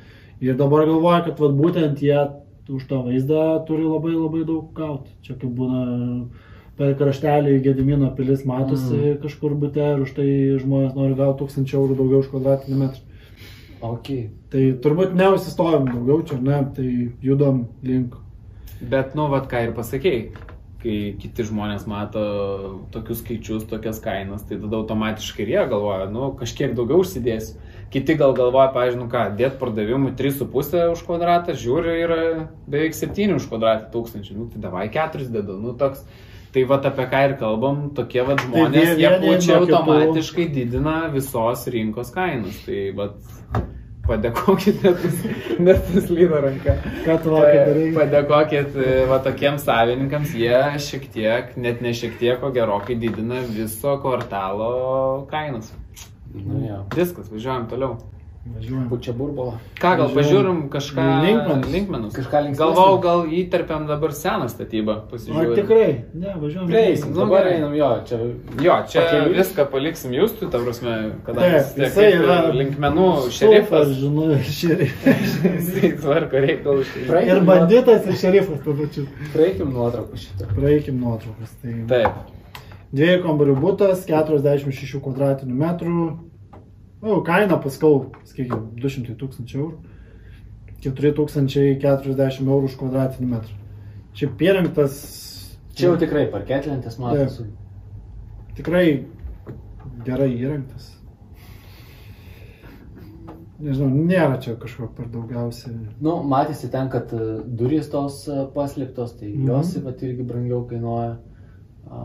[0.42, 2.16] Ir dabar galvoja, kad vat, būtent jie
[2.72, 5.12] už tą vaizdą turi labai labai daug gauti.
[5.26, 5.82] Čia kaip būna
[6.78, 9.18] per kraštelį Gedimino pilis matosi mm.
[9.22, 10.28] kažkur būte ir už tai
[10.62, 13.08] žmonės nori gauti 1000 eurų daugiau už kvadratinį metrą.
[13.82, 14.30] Okay.
[14.48, 16.88] Tai turbūt neužsistovim daugiau čia, ne, tai
[17.20, 18.16] judam link.
[18.80, 20.22] Bet, nu, vad ką ir pasakėjai,
[20.82, 22.22] kai kiti žmonės mato
[22.94, 27.60] tokius skaičius, tokias kainas, tai tada automatiškai ir jie galvoja, nu, kažkiek daugiau užsidėsiu.
[27.92, 32.20] Kiti gal galvoja, pavyzdžiui, nu ką, dėt pardavimui 3,5 už kvadratą, žiūri, yra
[32.66, 36.04] beveik 7 už kvadratą tūkstančių, nu, tai davai 4 dedu, nu, toks.
[36.52, 41.62] Tai va apie ką ir kalbam, tokie va žmonės, vie- jie pučia automatiškai didina visos
[41.72, 42.58] rinkos kainas.
[42.66, 43.06] Tai va
[44.12, 46.76] padėkokit, net, net slydo ranka.
[47.02, 47.90] Ką tu darai?
[47.96, 53.42] Padėkokit e, va tokiems savininkams, jie šiek tiek, net ne šiek tiek, o gerokai didina
[53.48, 54.72] viso kvartalo
[55.32, 55.72] kainas.
[56.32, 56.82] Nu, jo.
[56.96, 57.98] Viskas, važiuojam toliau.
[58.42, 58.88] Važiuojam.
[58.90, 59.52] Pučia burbolą.
[59.78, 60.16] Ką, gal Važiuojam.
[60.18, 61.66] pažiūrim kažką Linkmenus.
[61.72, 62.14] linkmenus?
[62.16, 62.74] Kažką linksmesnio.
[62.74, 65.54] Galvau, gal įterpiam dabar seną statybą, Ar pasižiūrėsim.
[65.60, 66.04] tikrai?
[66.14, 66.66] Ne, važiuojam.
[66.66, 67.52] Prieisim, Nu, dabar gerai.
[67.60, 68.18] einam jo, čia.
[68.66, 69.36] Jo, čia Pakeliui.
[69.38, 73.88] viską paliksim jūsų, ta prasme, kadangi vis tiek yra linkmenų šerifas.
[74.02, 75.38] žinau, šerifas.
[75.46, 76.90] Jisai tvarko reikalus.
[76.98, 79.06] Ir banditas, ir šerifas tuo pačiu.
[79.32, 80.50] Praeikim nuotrauką šitą.
[80.58, 81.54] Praeikim nuotraukas.
[81.62, 82.10] Tai Taip.
[82.92, 86.10] dviejų kambarių būtas, 46 kvadratinių metrų.
[87.02, 89.78] O, kaina paskau, sakykime, 200 tūkstančių eurų.
[90.82, 93.58] 4040 eurų už kvadratinį metrą.
[94.18, 94.96] Čia įrengtas.
[95.74, 97.46] Čia jau tikrai parketlentės matosi.
[98.58, 98.86] Tikrai
[100.06, 100.90] gerai įrengtas.
[103.62, 105.74] Nežinau, nėra čia kažko per daugiausiai.
[106.02, 109.44] Nu, matėsi ten, kad e, durys tos e, paslėptos, tai Mhm.
[109.48, 111.12] jos vat, irgi brangiau kainuoja.
[111.86, 112.00] A,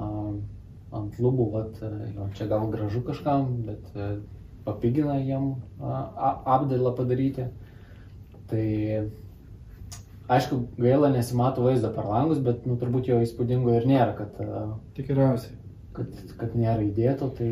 [0.99, 3.89] ant lubų, vat, e, jo, čia gal gražu kažkam, bet
[4.67, 7.47] papigina jiem apdailą padaryti.
[8.51, 8.65] Tai
[10.31, 14.37] aišku, gaila nesimato vaizdo per langus, bet nu, turbūt jo įspūdingo ir nėra, kad,
[14.99, 15.55] Tikriausiai.
[15.95, 17.49] kad, kad nėra įdėto, tai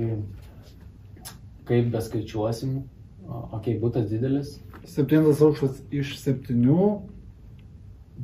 [1.65, 2.77] kaip beskaičiuosim,
[3.25, 6.89] okei, okay, būtas didelis, Septintas aukštas iš septynių.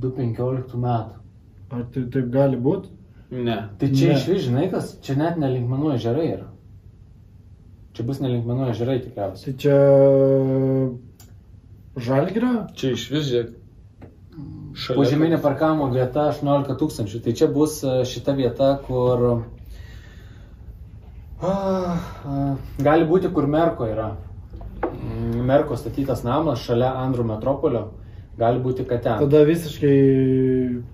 [0.02, 1.18] 2.15 metų.
[1.72, 2.92] Ar tai taip gali būti?
[3.32, 3.58] Ne.
[3.80, 4.16] Tai čia Ne.
[4.16, 6.48] iš vis, žinai, kas, čia net nelinkmenų ežerai yra.
[7.92, 9.52] Čia bus nelinkmenų ežerai tikriausiai.
[9.52, 9.76] Tai čia
[12.00, 12.52] žalgirio?
[12.80, 13.58] Čia iš vis, žiūrėk.
[14.96, 17.20] Požeminė parkavimo vieta 18 tūkstančių.
[17.26, 19.26] Tai čia bus e, šita vieta, kur...
[21.42, 24.14] Ah, ah, Gali būti, kur Merko yra.
[24.86, 27.88] Mm, Merko statytas namas šalia Andrų metropolio.
[28.40, 29.20] Gali būti, kad ten.
[29.20, 29.96] Tada visiškai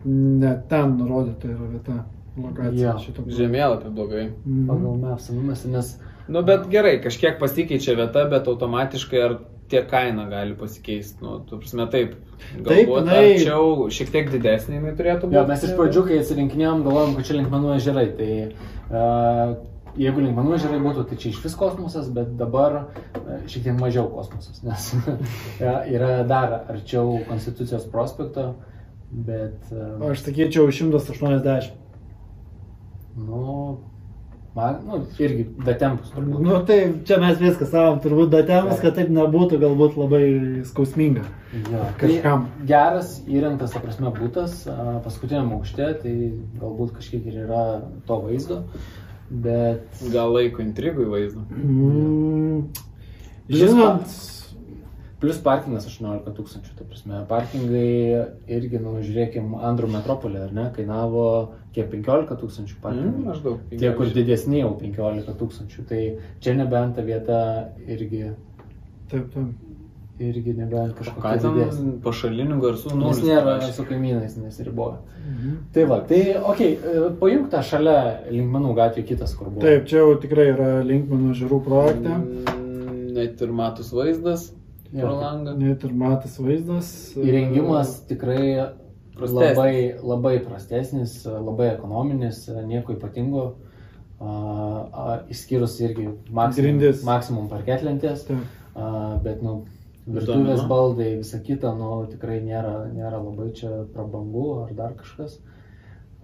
[0.09, 1.97] ne ten nurodyta yra vieta,
[2.39, 2.97] lokacija Jo.
[3.03, 3.25] šito.
[3.37, 4.25] Žemėlapį blogai.
[4.45, 4.63] Mhm.
[4.71, 5.93] Pagal mes numesi, nes
[6.27, 9.37] Nu, bet gerai, kažkiek pasikeičia vieta, bet automatiškai ar
[9.71, 11.21] tie kaina gali pasikeisti.
[11.23, 12.17] Nu, tu prasme, taip.
[12.53, 15.35] Taip, Galbūt jinai- arčiau šiek tiek didesnė jinai turėtų būti.
[15.39, 18.05] Jo, mes iš pradžių, kai atsirinkinėjom, galvojom, kad čia linkmenų ežerai.
[18.19, 18.29] Tai
[18.91, 19.55] uh,
[19.97, 22.77] jeigu linkmenų ežerai būtų, tai čia iš vis kosmosas, bet dabar
[23.49, 24.91] šiek tiek mažiau kosmosas, nes
[25.63, 28.51] ja, yra dar arčiau Konstitucijos prospekto,
[29.11, 31.71] bet, uh, Aš sakyčiau 180.
[33.17, 33.79] nu,
[34.57, 36.43] man, nu, irgi datempus turbūt.
[36.43, 40.23] Nu tai čia mes viską savom, turbūt datemas, kad taip nebūtų galbūt labai
[40.67, 41.25] skausminga.
[41.71, 42.47] Jo, kažkam.
[42.57, 46.15] Tai geras įrengtas, ta prasme, būtas, a, paskutiniam aukšte, tai
[46.61, 47.65] galbūt kažkiek ir yra
[48.09, 48.63] to vaizdo,
[49.29, 51.45] bet Gal laiko intrigui vaizdą.
[51.53, 52.65] Mm,
[53.53, 54.19] žinant,
[55.19, 61.23] Plus parkingas 18 tūkstančių, ta prasme, parkingai irgi, nu, žiūrėkim, Andrų metropolė, ar ne, kainavo
[61.73, 63.23] kiek 15 tūkstančių Mm, parkingai.
[63.25, 63.63] maždaug.
[63.71, 66.01] Tie, kur didesni jau 15 tūkstančių, tai
[66.39, 67.39] čia nebent ta vieta
[67.87, 68.35] irgi,
[69.09, 69.55] taip, taip.
[70.19, 71.95] irgi nebent kažkokia didesnė.
[72.05, 73.73] pašalinių garsų Nes nulis nėra parašė.
[73.73, 74.99] su kaimynais nesiriboja.
[75.27, 75.57] Mhm.
[75.73, 77.97] Tai va, tai, okei, okay, pajung tą šalia
[78.29, 79.61] Linkmenų gatvė kitas, kur buvo.
[79.65, 82.13] Taip, čia jau tikrai yra Linkmenų žirų projekte.
[82.21, 84.51] Mm, Net ir matus vaizdas
[84.91, 85.05] Jo.
[85.05, 85.55] pro langą.
[85.59, 86.89] Net ir matas vaizdas.
[87.19, 88.41] Įrengimas tikrai
[89.17, 89.57] Prastesnis.
[89.57, 89.73] labai,
[90.03, 93.47] labai prastesnis, labai ekonominis, nieko ypatingo.
[94.17, 98.23] A, a, išskyrus irgi maksimum, maksimum parketlentės,
[98.73, 98.87] a,
[99.21, 99.59] bet, nu,
[100.09, 105.37] virtuvės baldai, visa kita, nu, tikrai nėra, nėra labai čia prabangu ar dar kažkas.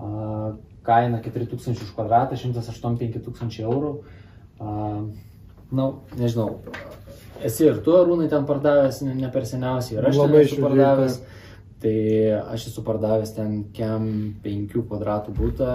[0.01, 0.55] A,
[0.87, 3.93] kaina 4000 už kvadratą, 185 tūkstančiai eurų.
[4.57, 4.73] A,
[5.73, 6.63] nu, nežinau,
[7.47, 11.19] esi ir tu, Arūnai, ten pardavęs ne, per seniausiai, ir aš Labai esu pardavęs.
[11.83, 11.97] Tai
[12.55, 14.05] aš esu pardavęs ten kem
[14.45, 15.73] 5 kvadratų būtą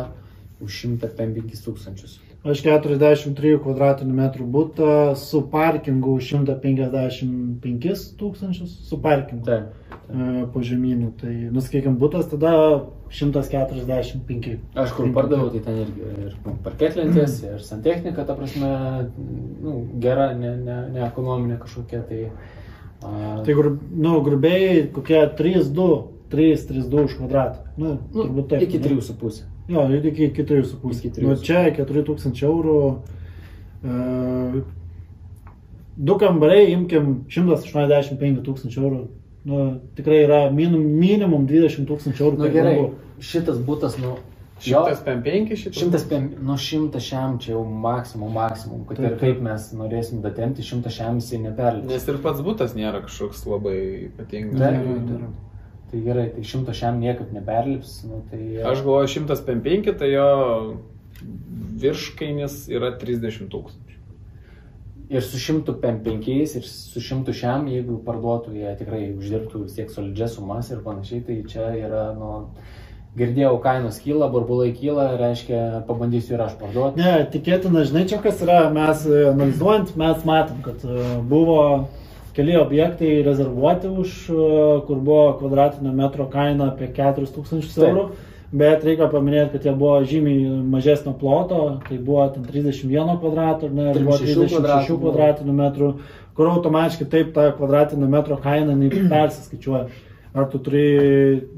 [0.65, 2.17] už 105 tūkstančius.
[2.47, 9.73] Aš 43 kvadratinių metrų būtą su parkingu už 155 tūkstančius, su parkingu Taip.
[10.07, 11.09] e, po žemynų.
[11.19, 12.53] Tai, nuskaikim, būtas tada
[13.11, 14.55] 145.
[14.79, 18.71] Aš kur pardaviau, tai ten irgi ir parketlentės, ir santechnika, ta prasme,
[19.19, 22.05] nu, gera, ne, ne, ne ekonominė kažkokia.
[22.07, 22.23] Tai,
[23.03, 25.91] a, Tai gru, nu, grubiai kokie 3-2,
[26.31, 27.67] 3-3-2 už kvadratą.
[27.75, 28.69] Nu, nu, turbūt taip.
[28.71, 28.95] iki ne?
[29.03, 29.58] 3,5.
[29.69, 31.07] Jo, iki 4,5.
[31.07, 31.43] Iki Nu, 3,5.
[31.45, 32.79] čia 4000 eurų.
[33.85, 34.63] E,
[35.97, 39.03] du kambariai, imkim 185 tūkstančių eurų.
[39.49, 39.59] Nu,
[39.97, 42.39] tikrai yra minimum, minimum 20 tūkstančių eurų.
[42.41, 42.91] Nu, gerai, namų.
[43.21, 44.17] šitas būtas, nu,
[44.65, 45.79] jo, 105 šitas?
[45.79, 50.23] Šimtas, pem- nu šimtas šiam čia jau maksimum, maksimum, kad Taip, ir kaip mes norėsim
[50.25, 51.89] datempti, šimtas šiam jisai neperlips.
[51.93, 53.77] Nes ir pats būtas nėra kažkoks labai
[54.09, 54.59] ypatingas.
[54.61, 55.31] Nėra, nėra.
[55.89, 58.43] Tai gerai, tai šimtas šiam niekaip neperlips, nu tai...
[58.61, 60.27] Aš galvoju 105, tai jo
[61.81, 63.87] virškainis yra 30 tūkstančių.
[65.09, 69.79] Ir su šimtu pem penkiais, ir su šimtu šiam, jeigu parduotų, jie tikrai uždirbtų vis
[69.79, 72.35] tiek solidžias sumas ir panašiai, tai čia yra, nu,
[73.17, 77.01] girdėjau, kainos kyla, burbulai kyla, reiškia, pabandysiu ir aš parduoti.
[77.01, 81.63] Ne, tikėtina, žinai, čia kas yra, mes e, analizuojant, mes matom, kad e, buvo
[82.39, 84.49] keli objektai rezervuoti už, e,
[84.87, 87.85] kur buvo kvadratinio metro kaina apie 4000 Taip.
[87.89, 88.09] eurų.
[88.49, 93.91] Bet reikia paminėti, kad jie buvo žymiai mažesnio ploto, tai buvo ten 31 kvadratų, ne,
[93.93, 95.03] ir buvo 36 36 kvadratų buvo.
[95.03, 95.89] kvadratinių metrų,
[96.39, 98.73] kur automatiškai taip ta kvadratinio metro kaina
[99.13, 99.89] persiskaičiuoja.
[100.39, 100.87] Ar tu turi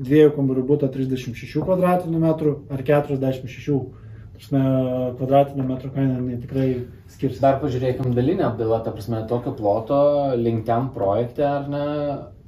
[0.01, 3.79] dviejų kambarių būtą 36 kvadratinių metrų ar 46.
[4.41, 4.61] Prasme,
[5.19, 6.69] kvadratinio metro kaina tikrai
[7.13, 7.43] skirsis.
[7.43, 9.99] Dar pažiūrėkim dalinę apdailą, ta prasme, tokio ploto
[10.41, 11.89] link ten projekte, ar ne,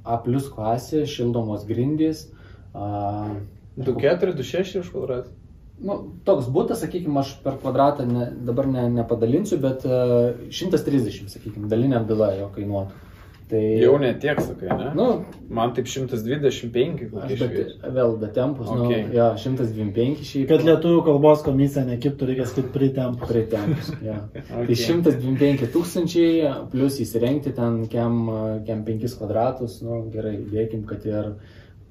[0.03, 2.25] A plus klasė, šildomos grindys.
[2.73, 3.29] A,
[3.77, 5.37] 24, 26 už kvadratą.
[5.83, 11.69] Nu, toks būtas, sakykime, aš per kvadratą ne, dabar ne, nepadalinsiu, bet uh, 130, sakykime,
[11.71, 13.12] dalinė apdaila jo kainuotų.
[13.53, 14.91] Tai Jau ne tiek, sakai, ne?
[14.97, 15.07] Nu,
[15.53, 18.87] Man taip 125 aš kokie bet, vėl datempus, okay.
[18.87, 19.03] Okay.
[19.11, 20.47] nu, jo, 125 šiaip.
[20.49, 23.29] Kad lietuvių kalbos komisija nekiptų, reikia skaityti pritempus.
[23.29, 24.15] Pritempus, jo.
[24.41, 24.47] Okay.
[24.71, 28.17] Tai 125 tūkstančiai, plus įsirengti ten kem,
[28.65, 31.35] kem 5 kvadratus, nu gerai, dėkim, kad ir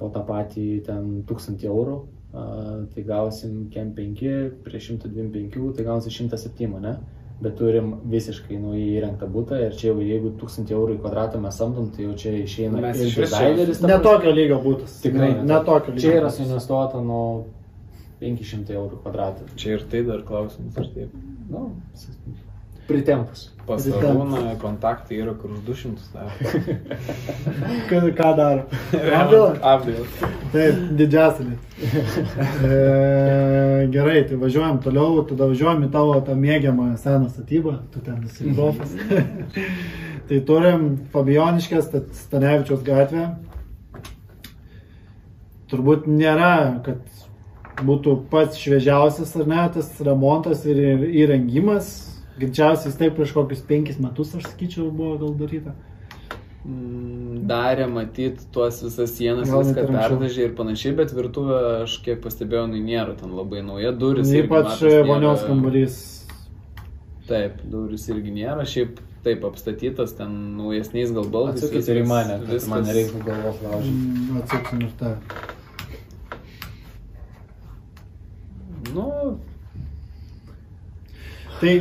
[0.01, 1.99] po tą patį ten 1000 eurų
[2.33, 2.47] a,
[2.95, 4.25] tai gausim kem 5
[4.65, 6.97] prie 125, tai gausim 107, ne?
[7.41, 11.55] Bet turim visiškai naujai įrengtą būtą ir čia jau jeigu 1000 eurų į kvadratą mes
[11.57, 13.79] samdom, tai jau čia išeina Mes ir iš dizaineris.
[13.81, 14.03] ta Ne prasme.
[14.09, 14.99] tokio lygio būtas.
[15.01, 16.03] Tikrai ne, ne tokio lygio.
[16.05, 17.23] Čia yra suinvestuota nuo
[18.21, 19.47] 500 eurų kvadratą.
[19.57, 21.15] Čia ir tai dar klausimas, ar taip.
[21.49, 21.71] Nu,
[22.91, 23.47] pritempus.
[23.65, 23.85] Pas.
[23.85, 26.31] Arūną kontaktai yra kur už 200 daro.
[27.89, 28.63] Ką, ką daro?
[28.91, 29.51] Apdailą?
[29.61, 30.05] Apdailą.
[30.53, 31.45] Taip, didžiausia.
[32.61, 38.19] E, gerai, tai važiuojam toliau, tada važiuojam į tavo tą mėgiamą seną statybą, tu ten
[38.27, 38.91] esi profas.
[40.29, 43.25] tai turim Fabioniškės, Stanevičiaus gatvę.
[45.71, 46.53] Turbūt nėra,
[46.85, 47.01] kad
[47.81, 51.91] būtų pats šviežiausias ar ne, tas remontas ir įrengimas.
[52.39, 55.73] Greičiausiai jis taip prieš kokius penkis metus, aš sakyčiau, buvo gal daryta.
[56.61, 62.21] Mm, Darė matyt tuos visas sienas, Gal viską perdažė ir panašiai, bet virtuvė, aš kiek
[62.23, 64.31] pastebėjau, nu nėra ten labai nauja, duris.
[64.43, 65.99] Ypač vonios kambarys.
[67.27, 71.61] Taip, duris irgi nėra, šiaip taip apstatytas, ten naujesniais gal baldais.
[71.61, 74.01] Atsakykit ir į mane, kad man nereikia galvos laužyti.
[74.07, 75.15] Mm, Atsuksim ir tą.
[78.91, 79.07] Nu,
[81.61, 81.73] Tai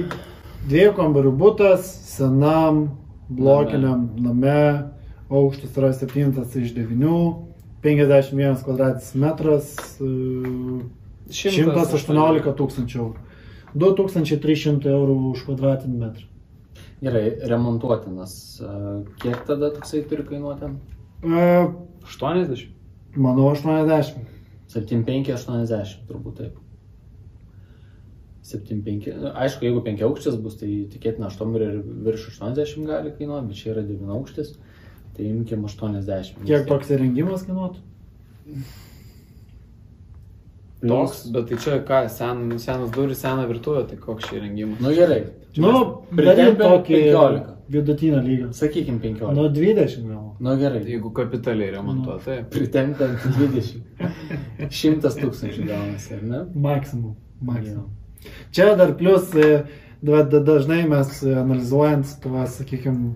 [0.69, 2.83] dviejų kambarių būtas, senam,
[3.31, 4.91] blokiniam name,
[5.31, 7.13] aukštas yra 7 iš 9,
[7.85, 10.83] 51 kvadratinis metras, e,
[11.31, 13.29] 118 tūkstančių eurų.
[13.81, 16.27] 2300 eurų už kvadratinį metrą.
[17.01, 18.35] Gerai, remontuotinas.
[18.61, 20.73] A, Kiek tada toksai turi kainuoti?
[21.25, 21.47] E,
[22.05, 22.67] 80.
[23.17, 24.27] Manau, 80.
[24.71, 26.59] 75-80 turbūt taip.
[28.51, 29.09] 75.
[29.23, 33.63] nu, Aišku, jeigu 5 aukštis bus, tai tikėtina 8 ir virš 80 gali kainuoti, bet
[33.63, 34.55] čia yra 9 aukštis.
[35.17, 36.45] Tai imkim 80.
[36.47, 37.83] Kiek toks įrengimas kainuotų?
[40.81, 44.81] Toks, bet tai čia ką, sen, senas duris, sena virtuvė, tai koks čia įrengimas.
[44.81, 45.23] Nu gerai.
[45.53, 47.51] Čia Nu, mes daryt pritempėm tokį 15.
[47.75, 48.49] vidutinio lygio.
[48.57, 49.35] Sakykim 15.
[49.37, 50.25] Nu, 20 gal.
[50.41, 50.81] Nu gerai.
[50.89, 52.49] Jeigu kapitaliai remontuoti, taip.
[52.55, 53.83] Pritempiant 20.
[54.71, 56.45] 100 tūkstančių gaunasi, ar ne?
[56.69, 57.13] Maksimum.
[57.45, 57.91] Maksimum.
[58.53, 59.65] Čia dar plus, e,
[60.03, 63.15] da- da- dažnai mes analizuojant tuos, sakykime,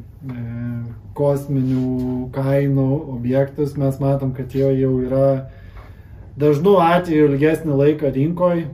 [1.14, 5.26] kosminių kainų objektus, mes matom, kad jie jau yra
[6.38, 8.64] dažnu atveju ilgesnį laiką rinkoje,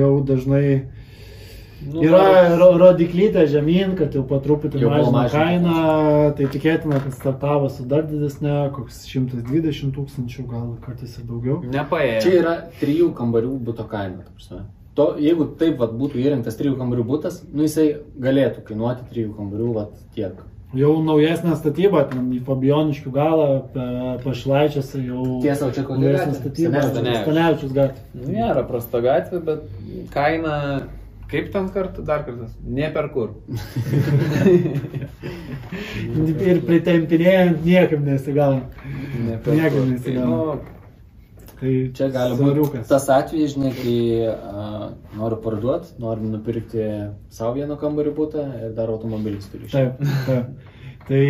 [0.00, 0.86] jau dažnai
[1.80, 5.76] Nu, yra ro- rodiklytė žemyn, kad jau po truputį mažina kainą,
[6.36, 11.62] tai tikėtina, kad startavo su dar didesnė, koks 120 tūkstančių, gal kartais ir daugiau.
[11.64, 12.18] Nepaėjo.
[12.20, 12.52] Čia yra
[12.82, 14.26] trijų kambarių būto kaina.
[14.26, 14.60] ta prasme.
[14.98, 17.84] To, jeigu taip vat, būtų įrengtas trijų kambarių būtas, nu jisai
[18.20, 20.34] galėtų kainuoti trijų kambarių vat, tiek.
[20.74, 26.40] Jau naujesnė statyba, ten į Fabioniškių galą, pe- pašilaičiuose jau Tiesa, čia kokia naujesnė gatvė?
[26.42, 26.82] statyba.
[27.24, 28.00] Stanevičius gatvė.
[28.14, 29.60] Nu, Nėra prasta gatvė, bet
[30.14, 30.54] kaina,
[31.30, 33.28] kaip ten kartą, dar kartą, ne per kur.
[36.50, 38.60] Ir pritempinėjant niekam nesigavo.
[39.26, 39.98] Ne per Niekam kur.
[40.04, 40.24] Tai, nu,
[41.60, 43.96] Tai Čia gali būti tas atvejis, žinai, kai
[44.30, 44.86] uh,
[45.18, 46.86] noriu parduoti, noriu nupirkti
[47.32, 49.68] savo vieną kambarį būtą ir dar automobilis turi.
[49.72, 50.54] Taip, taip.
[51.10, 51.20] Tai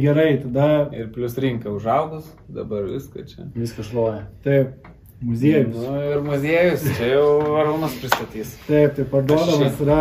[0.00, 3.46] gerai, tada Ir plus rinka užaugus, dabar viską čia.
[3.54, 4.22] Viskas šluoja.
[4.42, 4.86] taip,
[5.20, 5.74] muziejus.
[5.76, 7.26] Nu, ir muziejus, čia jau
[7.60, 8.54] Arūnas pristatys.
[8.66, 10.00] Taip, tai parduodamas yra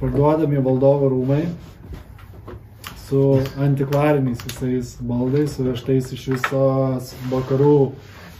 [0.00, 1.42] parduodami valdovų rūmai
[3.10, 7.74] su antikvariniais visais baldais, suvežtais iš visos vakarų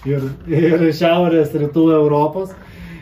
[0.08, 2.54] ir, ir šiaurės rytų Europos.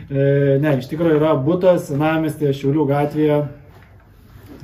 [0.09, 3.39] E, ne, iš tikrųjų yra būtas senamestėje Šiaulių gatvėje.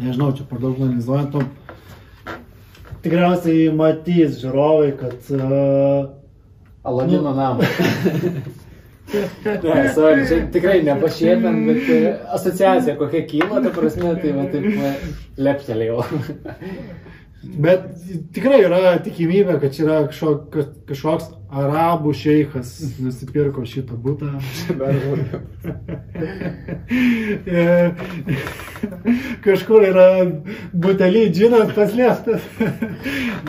[0.01, 1.37] Nežinau, čia per daug analizuojant.
[3.05, 6.09] Tikriausiai matys žiūrovai, kad uh,
[6.89, 7.35] Aladino Nu.
[7.37, 7.63] namą.
[9.45, 11.97] Ne, sorry, čia tikrai nepašėpėm, bet e,
[12.33, 15.99] asociacija kokia kyla, ta prasme, tai va taip leptelėjau.
[17.61, 17.85] Bet
[18.33, 24.31] tikrai yra tikimybė, kad čia yra kažkoks, kažkoks arabų šeikas nusipirko šitą būtą.
[29.45, 30.07] Kažkur yra
[30.73, 32.41] butelį džinas paslėptas.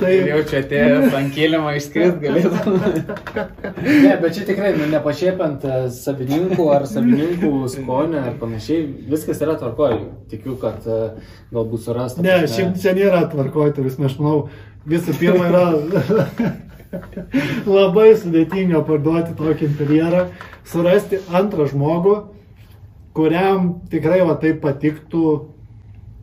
[0.00, 2.76] Tai jau čia atėjęs ant kilimo išskrist galėtų.
[3.86, 9.56] Ne, bet čia tikrai nu, nepašėpiant e, savininkų ar savininkų skonio ir panašiai, viskas yra
[9.60, 9.98] tvarkoj.
[10.30, 11.00] Tikiu, kad e,
[11.54, 12.24] galbūt surasta.
[12.26, 14.38] Ne, šiaip čia nėra tvarkoj, tai vis manau,
[14.88, 15.66] visų pirma yra
[17.76, 20.22] labai sudėtinga parduoti tokį interjerą,
[20.68, 22.16] surasti antrą žmogų,
[23.16, 25.26] kuriam tikrai va taip patiktų.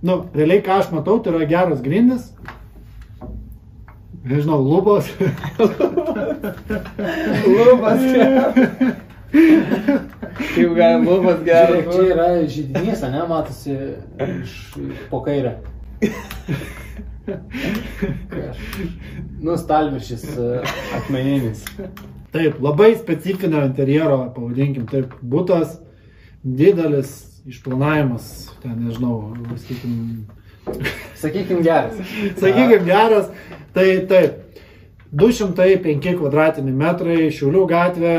[0.03, 2.27] Nu, realiai ką aš matau, tai yra geras grindis,
[4.27, 5.07] nežinau, lubos.
[7.47, 8.53] Lubas geras.
[9.33, 11.89] Kaip gali lubas Žiūrėk, geras.
[11.89, 13.79] čia yra žydinys, ne, matosi
[14.27, 14.55] iš
[15.09, 15.57] po kairę.
[19.41, 20.61] Nu, stalviršis e,
[20.97, 21.65] akmeninis.
[22.31, 25.77] Taip, labai specifinio interjero, pavadinkim taip, būtas,
[26.43, 27.11] didelis
[27.47, 28.29] išplanavimas,
[28.63, 29.99] ten nežinau, sakykim,
[31.19, 31.97] Sakykim geras.
[32.39, 33.27] sakykim geras,
[33.75, 34.39] tai taip,
[35.13, 38.15] 205 kvadratiniai metrai, Šiaulių gatvė,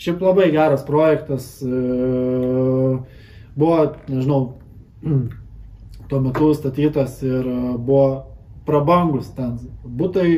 [0.00, 1.68] šiaip labai geras projektas, e,
[3.54, 4.40] buvo, nežinau,
[6.08, 8.31] tuo metu statytas ir e, buvo
[8.68, 10.28] prabangus ten būtai,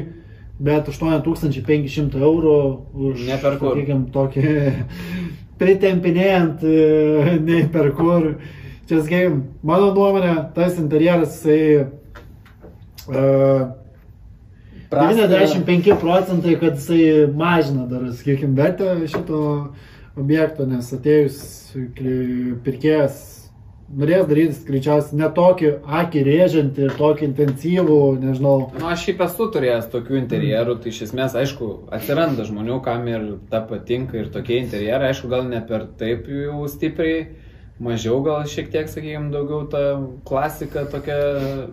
[0.65, 2.59] bet 8500 eurų
[2.95, 3.75] už, Ne per kur.
[3.75, 4.55] sakykim, tokį
[5.61, 8.35] pritempinėjant, e, nei per kur.
[8.85, 11.87] Čia, sakykim, mano nuomonė, tas interjeras, jisai
[13.09, 13.73] uh,
[14.95, 19.41] 95 procentai, kad jisai mažina dar, sakykime, vertę šito
[20.21, 21.39] objekto, nes atėjus
[22.63, 23.23] pirkėjas
[23.93, 25.71] norės daryti greičiausiai ne tokį
[26.01, 31.03] akį rėžiantį ir tokį intensyvų, nežinau, Nu, aš šiaip esu turėjęs tokių interjerų, tai iš
[31.09, 35.87] esmės, aišku, atsiranda žmonių, kam ir ta patinka ir tokie interjerai, aišku, gal ne per
[36.01, 37.27] taip jau stipriai,
[37.83, 39.81] mažiau gal šiek tiek, sakykime, daugiau ta
[40.27, 41.17] klasika tokia.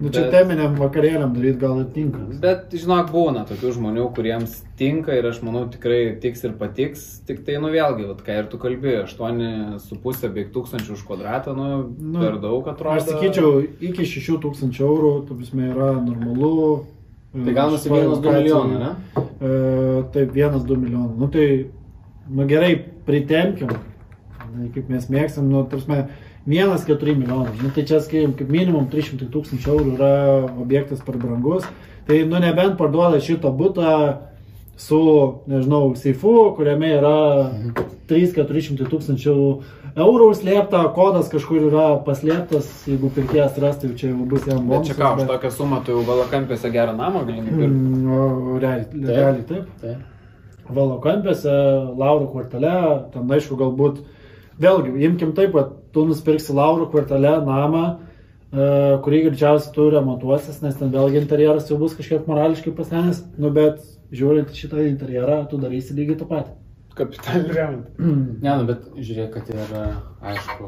[0.01, 2.21] nu čia teminiam vakarėliam daryti gal ir tinka.
[2.41, 7.43] Bet, žinok, būna tokių žmonių, kuriems tinka ir aš manau tikrai tiks ir patiks, tik
[7.45, 11.69] tai, nu vėlgi, vat, ką ir tu kalbėjai, 8,5 beveik tūkstančių už kvadratą, nu,
[12.01, 12.97] Nu, per daug atrodo.
[12.97, 16.87] Aš sakyčiau, iki 6000 eurų, tu prasme, yra normalu.
[17.31, 18.41] Tai gaunasi vienas du lokacijoj.
[18.41, 19.21] milijonai, ne?
[19.37, 21.15] E, taip, vienas, du milijonai.
[21.21, 21.45] Nu tai,
[22.27, 22.73] nu gerai,
[23.05, 23.90] pritempkim, Na,
[24.75, 26.05] kaip mes mėgstam, nu, tarsi,
[26.47, 27.53] vienas, keturi milijonai.
[27.61, 30.11] Nu tai čia, sakykim, kaip minimum 300 tūkstančių eurų yra
[30.63, 31.65] objektas per brangus.
[32.07, 33.91] Tai, nu nebent parduoda šitą būtą
[34.81, 35.01] su,
[35.47, 37.15] nežinau, seifu, kuriame yra
[38.09, 39.35] 3-400 tūkstančių
[40.01, 44.69] eurų slėpta, kodas kažkur yra paslėptas, jeigu pirkėjas ras, tai čia jau bus jam Bet
[44.71, 44.87] bonusas.
[44.87, 47.67] čia ką, už bet- tokią sumą tu jau valakampiuose gerą namą gali nupirkti.
[47.67, 48.07] Mm,
[48.55, 49.67] o Realiai, realiai taip.
[49.83, 50.07] Taip.
[50.71, 51.51] Valokampiuose,
[51.99, 52.73] Lauro kvartale,
[53.13, 54.01] ten aišku galbūt,
[54.62, 57.84] vėlgi, imkim taip, kad tu nusipirksi Lauro kvartale namą,
[58.52, 58.69] e,
[59.04, 63.82] kurį greičiausiai tu remontuosis, nes ten vėlgi interjeras jau bus kažkiek morališkai pasenęs, nu bet
[64.12, 66.58] žiūrint šitą interjerą, tu darysi lygiai tą patį.
[66.95, 67.86] Kapitalį remant.
[68.00, 69.78] Ne, nu, bet žiūrėk, kad ir,
[70.34, 70.67] aišku,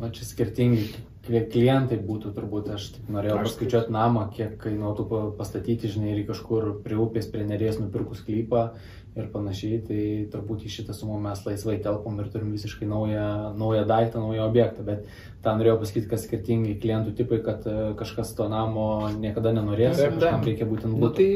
[0.00, 0.84] va čia skirtingi
[1.24, 6.26] kli- klientai būtų turbūt, aš tik norėjau paskaičiuoti namą, kiek kainuotų pa- pastatyti, žinai, ir
[6.28, 8.66] kažkur prie upės, prie nerės nupirkus sklypą
[9.12, 13.24] ir panašiai, tai turbūt į šitą sumą mes laisvai telpom ir turim visiškai naują,
[13.60, 15.02] naują daiktą, naują objektą, bet
[15.44, 18.86] tą norėjau pasakyti, kad skirtingi klientų tipai, kad e, kažkas to namo
[19.20, 20.22] niekada nenorės, Taip, taip.
[20.22, 21.26] kažkam reikia būtent Nu, būti.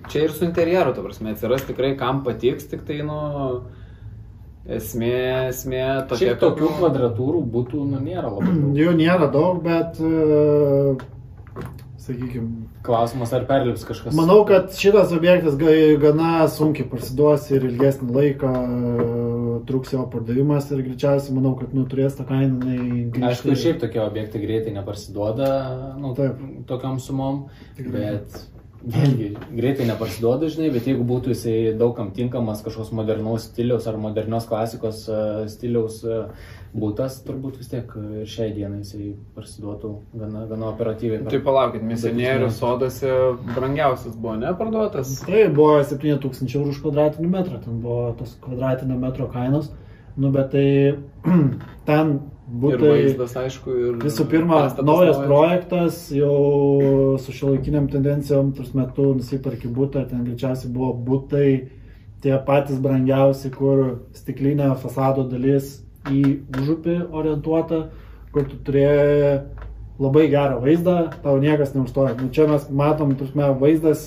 [0.00, 3.20] tai čia ir su interjeru, ta prasme, atsiras tikrai kam patiks, tik tai, nu,
[4.78, 5.12] esmė,
[5.52, 6.32] esmė tokia.
[6.32, 8.72] Šiaip tokių nu, kvadratūrų būtų, nu, nėra labai daug.
[8.82, 10.00] Jų nėra daug, bet,
[12.08, 14.14] sakykime, Klausimas, ar perlips kažkas.
[14.16, 20.70] Manau, kad šitas objektas ga- gana sunkiai parsiduos ir ilgesnį laiką e, truks jo pardavimas
[20.72, 22.76] ir greičiausiai manau, kad nu, turės tą kainą.
[23.28, 25.50] Aišku, šiaip tokie objektai greitai neparsiduoda,
[26.00, 26.40] nu, Taip.
[26.70, 27.44] tokiam sumom,
[27.76, 27.92] Tikrai.
[28.18, 28.40] bet
[28.78, 34.46] vėlgi greitai neparsiduoda, žinai, bet jeigu būtų jisai daugam tinkamas kažkoks modernaus stiliaus ar modernios
[34.48, 35.18] klasikos e,
[35.50, 36.20] stiliaus e,
[36.78, 41.24] būtas, turbūt vis tiek e, ir šiai dienai jisai parsiduotų gana, gana operatyviai.
[41.26, 43.12] Tai palaukit, misionierių sodose
[43.50, 45.18] brangiausias buvo neparduotas.
[45.26, 49.72] Tai buvo 7000 eurų už kvadratinį metrą, ten buvo tos kvadratinio metro kainos,
[50.18, 50.68] nu bet tai
[51.88, 53.96] ten Ir būtų vaizdas, aišku, ir...
[54.00, 60.94] Visų pirma, naujas projektas, jau su šiuolaikiniam tendencijom, turs metu nusiperki būtą, ten greičiausiai buvo
[60.96, 61.48] būtai
[62.24, 63.82] tie patys brangiausi, kur
[64.16, 65.76] stiklinė fasado dalis
[66.08, 66.22] į
[66.56, 67.82] užupį orientuota,
[68.32, 69.34] kur tu turėjai
[70.00, 72.16] labai gerą vaizdą, tau niekas neužstoja.
[72.16, 74.06] Nu, čia mes matom, tursme, vaizdas,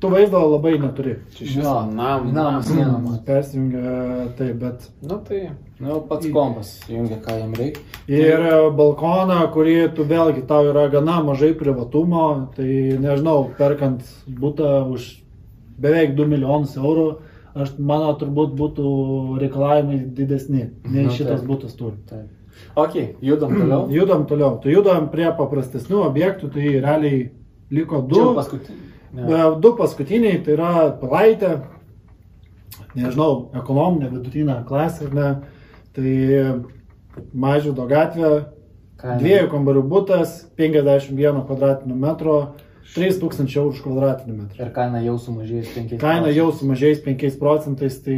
[0.00, 1.16] tu vaizdo labai neturi.
[1.34, 1.62] Čia
[1.94, 2.76] nam, namas nam.
[2.78, 3.18] vienamas.
[3.24, 7.80] Persijungia taip, bet Nu tai, Nu, pats kompas jungia, ką jam reikia.
[8.08, 8.44] Ir
[8.78, 12.68] balkoną, kurį tu vėlgi tau yra gana mažai privatumo, tai
[13.02, 15.08] nežinau, perkant būtą už
[15.82, 17.08] beveik 2 milijonus eurų,
[17.58, 18.86] aš mano turbūt būtų
[19.42, 21.48] reikalavimai didesni, nei Nu, šitas taip.
[21.50, 21.96] būtas turi.
[22.08, 22.30] Taip.
[22.78, 23.88] Ok, judam toliau.
[23.90, 27.30] Judam toliau, tai judam prie paprastesnių objektų, tai realiai
[27.70, 28.34] liko Čia du.
[28.38, 28.78] paskutinį.
[29.14, 29.28] Ne.
[29.28, 31.56] E, Du paskutiniai, tai yra pilaitė,
[32.94, 35.30] nežinau, ekonominė vidutinė klasė, ne,
[35.94, 36.14] tai
[37.30, 38.34] Mažydo gatvė,
[39.04, 39.20] Kaina.
[39.20, 42.36] Dviejų kambarių būtas, 51 kvadratinio metro,
[42.94, 44.64] 3000 eurų už kvadratinį metrą.
[44.64, 48.16] Ir kaina jau sumažėjus 5 Kaina jau sumažėjus 5 procentais, tai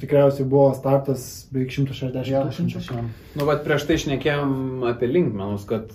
[0.00, 3.02] tikriausiai buvo startas beveik 160 tūkstančių.
[3.36, 5.92] Nu, bet prieš tai šnekėjom apie linkmenus, kad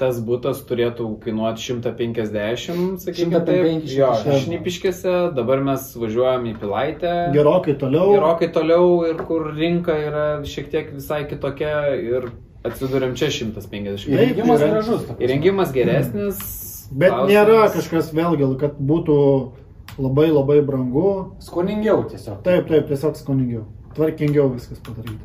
[0.00, 3.64] tas būtas turėtų kainuoti 150, sakykime, taip.
[3.66, 4.46] 150, Jo, šešiasdešimt.
[4.46, 7.12] šnipiškėse, dabar mes važiuojam į Pilaitę.
[7.34, 8.12] Gerokai toliau.
[8.16, 12.30] Gerokai toliau ir kur rinka yra šiek tiek visai kitokia ir
[12.64, 14.08] atsidūrėm čia 150.
[14.12, 15.06] Įrengimas Taip, gražus.
[15.18, 16.38] Įrengimas geresnis.
[16.92, 19.18] Bet klausimas- nėra kažkas vėlgi, kad būtų
[19.98, 21.32] labai labai brangu.
[21.40, 22.42] Skoningiau tiesiog.
[22.44, 23.64] Taip, taip, tiesiog skoningiau.
[23.94, 25.24] Tvarkingiau viskas padaryta.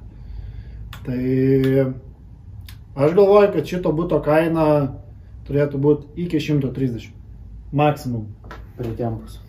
[1.05, 1.93] Tai
[2.97, 4.67] aš galvoju, kad šito būto kaina
[5.47, 7.13] turėtų būti iki 130.
[7.71, 8.27] Maksimum.
[8.77, 9.39] pritempus.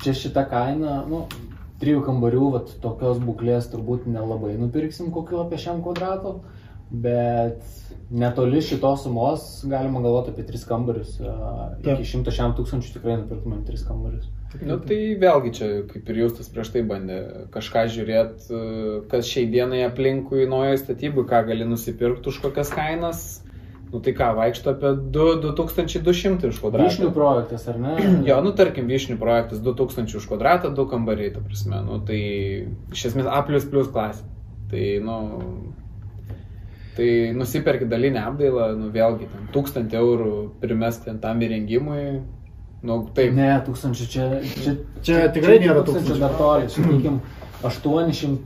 [0.00, 1.24] Čia šita kaina, nu,
[1.82, 6.38] trijų kambarių, vat, tokios būklės turbūt nelabai nupirksim kokiu apie šiam kvadrato,
[6.90, 7.66] bet
[8.10, 11.18] netoli šitos sumos galima galvoti apie tris kambarius.
[11.20, 11.98] A, Taip.
[11.98, 14.30] Iki 100 tūkstančių tikrai nupirktumėm tris kambarius.
[14.58, 17.20] Nu, tai vėlgi čia, kaip ir Justas prieš tai bandė,
[17.54, 18.62] kažką žiūrėti,
[19.12, 23.22] kas šiai dienai aplinkui naujoje statybai, ką gali nusipirkti už kokias kainas.
[23.90, 26.90] Nu tai ką, vaikšto apie 2, 2200 už kvadratą.
[26.90, 27.94] Vyšnių projektas, ar ne?
[28.28, 32.20] Jo, nu tarkim, vyšnių projektas 2000 už kvadratą, 2 kambariai, ta prasme, nu tai
[32.94, 34.26] iš esmės A klasė.
[34.70, 35.16] Tai, nu,
[36.94, 42.20] tai nusipirki dalinę apdailą, nu vėlgi, ten 1000 eurų primesk ten tam įrengimui,
[42.82, 44.26] nu taip, Ne, tūkstančių čia.
[44.64, 44.74] Čia,
[45.04, 47.20] Čia tikrai nėra tūkstančių dar toli, sakykime,
[47.62, 48.38] 800,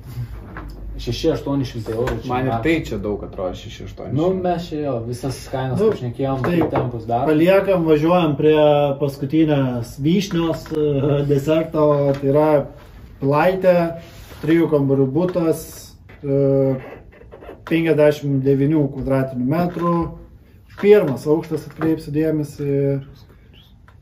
[0.98, 2.16] 6-800 eurų.
[2.22, 2.62] čia man ir max.
[2.62, 4.12] tai čia daug atrodo 6-8.
[4.14, 7.26] Nu, mes čia jo, visas kainas, Nu, kaip šnekėjom, tai tempus dar.
[7.26, 8.56] Paliekam, važiuojam prie
[9.00, 11.86] paskutinės vyšnios e, deserto,
[12.20, 12.48] tai yra
[13.20, 13.74] Pilaitė,
[14.42, 15.64] trijų kambarių būtas,
[16.22, 16.76] e,
[17.70, 19.94] 59 kvadratinių metrų.
[20.80, 22.70] Pirmas aukštas atkreipsiu dėmesį,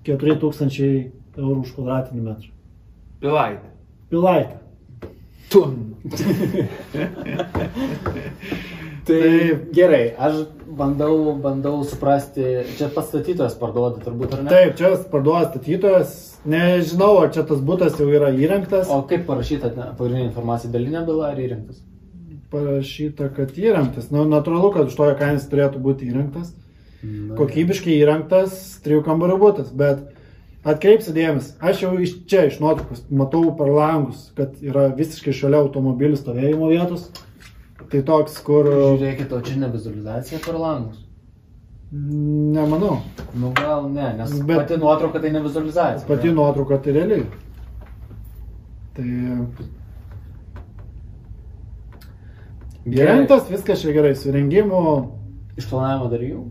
[0.07, 2.51] 4000 eurų už kvadratinį metrą.
[3.23, 3.69] Pilaitė.
[4.11, 4.57] Pilaitė.
[5.53, 5.77] Tun.
[9.03, 9.63] Tai Taip.
[9.75, 10.45] gerai, aš
[10.79, 12.45] bandau, bandau suprasti,
[12.79, 14.53] čia pastatytojas parduoda turbūt ar ne?
[14.53, 16.13] Taip, čia parduoda statytojas.
[16.47, 18.87] Nežinau, ar čia tas būtas jau yra įrengtas.
[18.91, 21.83] O kaip parašyta pagrindinė informacija, dalinė byla ar įrengtas?
[22.55, 24.11] Parašyta, kad įrengtas.
[24.15, 26.55] Na, natūralu, kad už toją kainą jis turėtų būti įrengtas.
[27.03, 30.05] Na, kokybiškai įrengtas trijų kambarių būtas, bet
[30.65, 35.59] atkreipsiu dėmesį, aš jau iš čia, iš nuotraukos, matau per langus, kad yra visiškai šalia
[35.65, 37.09] automobilių stovėjimo vietos.
[37.91, 41.01] Tai toks, kur Žiūrėkit, o čia ne vizualizacija per langus.
[41.93, 43.01] nemanau,
[43.35, 46.07] Nu gal ne, nes Bet- pati nuotrauka tai ne vizualizacija.
[46.07, 47.27] pati nuotrauka tai realiai.
[48.95, 49.05] Tai
[52.87, 54.81] įrengtas, viskas čia gerai, su rengimu,
[55.57, 56.47] Išplanavimo dar jau?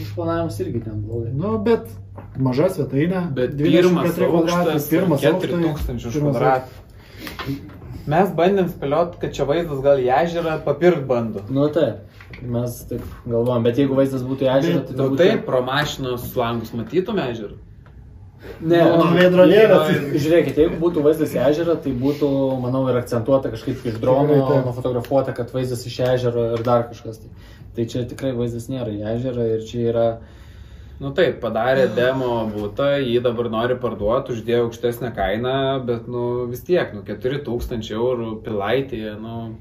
[0.00, 1.32] Išplanavimas irgi ten blogai.
[1.34, 1.88] nu, bet
[2.38, 6.84] maža svetainė, Bet pirmas 24 kvadratai, aukštas, pirmas 4000 aukštas, už pirmas kvadratą.
[8.06, 11.42] Mes bandėm spėliot, kad čia vaizdas gal į ežerą papirkt bando.
[11.50, 12.04] Nu taip,
[12.42, 15.22] mes taip galvojam, bet jeigu vaizdas būtų į ežerą, tai Nu turbūt...
[15.24, 17.56] taip, pro mašinos langus matytum ežerą.
[18.60, 19.90] Ne, Nu, veidrodėlės.
[20.06, 22.28] nu, Žiūrėkite, jeigu būtų vaizdas į ežerą, tai būtų,
[22.62, 27.18] manau, ir akcentuota kažkaip iš drono, nufotografuota, kad vaizdas iš ežero ir dar kažkas.
[27.22, 27.30] Tai,
[27.76, 30.06] tai čia tikrai vaizdas nėra į ežerą ir čia yra...
[30.96, 36.62] Nu taip, padarė demo būtą, jį dabar nori parduoti, uždėjo aukštesnę kainą, bet nu vis
[36.64, 39.56] tiek, nu 4000 eurų pilaitėje, nu...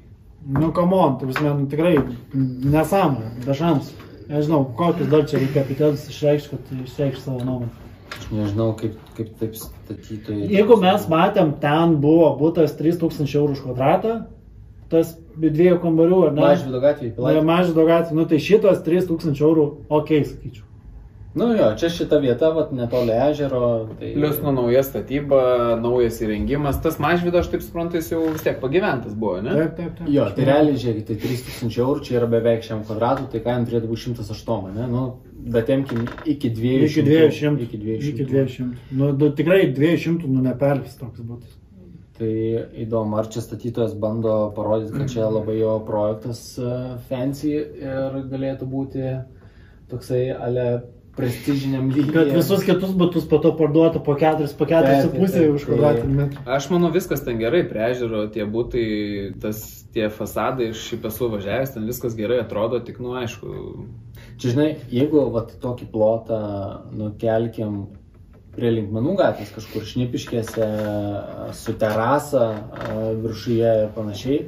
[0.45, 1.97] Nu, kamon, tu prasme, nu, tikrai
[2.35, 4.05] nesąmonė, šansų.
[4.29, 7.84] Nežinau, kokius dar čia reikia epitetus išreikšti, kad išreikšti savo nuomonę.
[8.15, 10.47] Aš nežinau, kaip, kaip taip statytojai...
[10.51, 14.15] Jeigu mes matėm, ten buvo būtas 3000 eurų už kvadratą,
[14.91, 16.45] tas dviejų kambarių, ar ne?
[16.45, 20.65] Mažvydo gatvėje, Na, Mažydo gatvė, nu tai šitas 3000 eurų, ok, sakyčiau.
[21.35, 23.89] Nu jo, čia šita vieta, vat, netoli ežero.
[23.99, 24.11] Tai...
[24.15, 25.39] Plius nu nauja statyba,
[25.83, 29.51] naujas įrengimas, tas mažvydas, aš taip suprantu, jis jau vis tiek pagyventas buvo, ne?
[29.57, 30.11] Taip, taip, taip.
[30.15, 33.91] Jo, tai realiai, žiūrėkit, tai 3000 eurų, čia yra beveik šiam kvadratui, tai kaina turėtų
[33.91, 34.87] būti 108, ne?
[34.93, 35.03] Nu,
[35.57, 36.87] bet temkim iki 200.
[36.87, 37.67] Iki 200.
[37.67, 38.09] Iki 200.
[38.13, 38.71] Iki 200.
[38.95, 41.59] Nu, du, tikrai 200, nu neperlis toks būtas.
[42.15, 42.31] Tai
[42.79, 46.75] įdomu, ar čia statytojas bando parodyti, kad čia labai jo projektas e,
[47.09, 49.09] fancy ir galėtų būti
[49.91, 50.69] toksai ale
[51.15, 52.13] prestižiniam lygiui.
[52.13, 55.41] Kad visus kitus būtus po to parduotų po 4, po 4 Taip, su taip, pusė
[55.41, 56.45] taip, už tai- kvadratinį metrą.
[56.57, 58.85] Aš manau, viskas ten gerai, prie ežero tie būtai,
[59.41, 59.61] tas,
[59.95, 63.85] tie fasadai, aš šiaip esu važiavęs, ten viskas gerai atrodo, tik, nu, aišku,
[64.39, 66.39] Čia žinai, jeigu vat, tokį plotą
[66.91, 67.85] nukelkim
[68.55, 70.67] prie linkmenų gatvės kažkur šnipiškėse,
[71.55, 74.45] su terasa a, viršuje ir panašiai,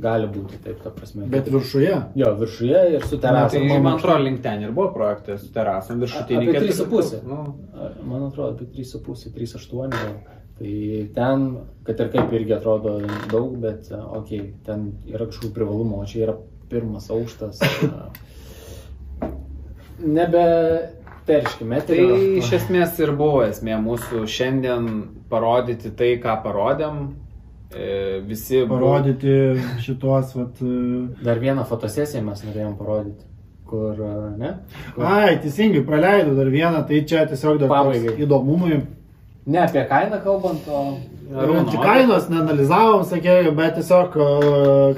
[0.00, 1.26] gali būti taip, ta prasme.
[1.30, 1.94] Bet viršuje.
[2.18, 3.56] Jo, viršuje ir su terasa.
[3.56, 6.48] tai man, atrodo, link ten ir buvo projektas su terasam viršutinį.
[6.50, 7.20] Apie 3,5.
[7.28, 7.42] Nu,
[8.06, 10.16] man atrodo, apie 3,5, 3,8 gal.
[10.54, 10.72] Tai
[11.14, 11.46] ten,
[11.86, 12.98] kad ir kaip irgi atrodo
[13.30, 16.36] daug, bet, okei, okay, ten yra kažkokių privalumų, o čia yra
[16.70, 17.62] pirmas aukštas.
[20.18, 20.44] Nebe
[21.26, 21.98] perškime, Tai
[22.38, 24.88] iš esmės ir buvo esmė mūsų šiandien
[25.30, 27.06] parodyti tai, ką parodėm.
[27.74, 29.32] E, Visi Parodyti
[29.82, 30.60] šitos, vat.
[30.62, 33.24] e, Dar vieną fotosesiją mes norėjom parodyti,
[33.66, 34.52] kur, a, ne?
[34.94, 35.06] Kur...
[35.10, 38.14] Ai, teisingai, praleidau dar vieną, tai čia tiesiog dar Pabaigai.
[38.22, 38.78] įdomumui.
[39.46, 40.84] Ne apie kainą kalbant, o...
[41.34, 44.30] Arūno, Tik kainos neanalizavom, sakėjau, bet tiesiog, e,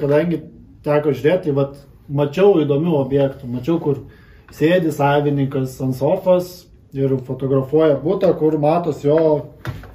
[0.03, 0.41] kadangi
[0.85, 4.03] teko žiūrėti, vat, mačiau įdomių objektų, mačiau, kur
[4.53, 9.17] sėdi savininkas ant sofos ir fotografuoja būtą, kur matos jo,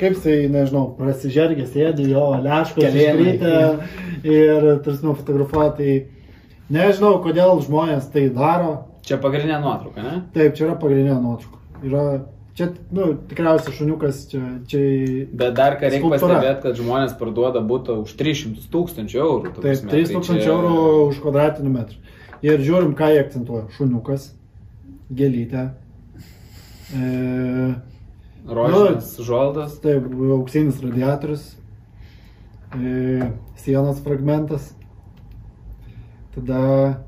[0.00, 3.54] kaip jisai, nežinau, prasižergė sėdi, jo leškos iškrytę
[4.28, 5.94] ir, tarsi, fotografuoja, tai
[6.72, 8.74] nežinau, kodėl žmonės tai daro.
[9.02, 10.20] Čia pagrindinė nuotrauka, ne?
[10.36, 11.58] Taip, čia yra pagrindinė nuotrauka.
[11.82, 12.02] Yra,
[12.54, 14.82] čia, nu, tikriausiai šuniukas, čia, čia
[15.34, 19.42] Bet dar ką reikia pastebėti, kad žmonės parduoda būtą už 300 tūkstančių eurų.
[19.48, 21.98] ta Taip, prasme, 3000 tai čia- eurų už kvadratinį metrą.
[22.46, 23.64] Ir žiūrim, ką jie akcentuoja.
[23.78, 24.28] Šuniukas,
[25.14, 25.70] gėlytė.
[26.92, 27.74] E,
[28.48, 29.78] Rožinis žoldas.
[29.80, 30.04] taip,
[30.36, 31.56] auksinis radiatorius.
[32.76, 34.74] E, sienos fragmentas.
[36.34, 37.02] Tada.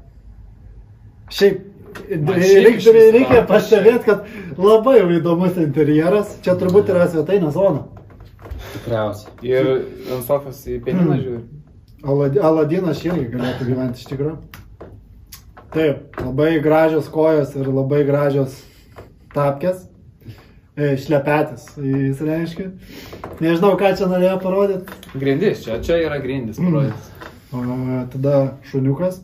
[1.33, 1.71] Šiaip.
[1.95, 4.25] Reikia, reikia pastebėti, kad
[4.59, 6.33] labai įdomus interjeras.
[6.43, 7.85] Čia turbūt yra svetainė zona.
[8.75, 9.31] Tikriausiai.
[9.47, 9.69] Ir
[10.11, 11.43] ant sofos į pianiną žiūri.
[12.11, 14.35] Alad- Aladinas irgi galėtų gyventi iš tikrųjų.
[15.75, 18.59] Taip, labai gražios kojos ir labai gražios
[19.37, 19.85] tapkės.
[20.75, 22.65] E, šlepetės, jis reiškia.
[23.39, 24.97] Nežinau, ką čia norėjo parodyti.
[25.15, 26.73] Grindis, čia, čia yra grindis Mm.
[26.73, 27.11] parodytas.
[27.55, 27.63] O
[28.11, 28.35] tada
[28.67, 29.21] šuniukas.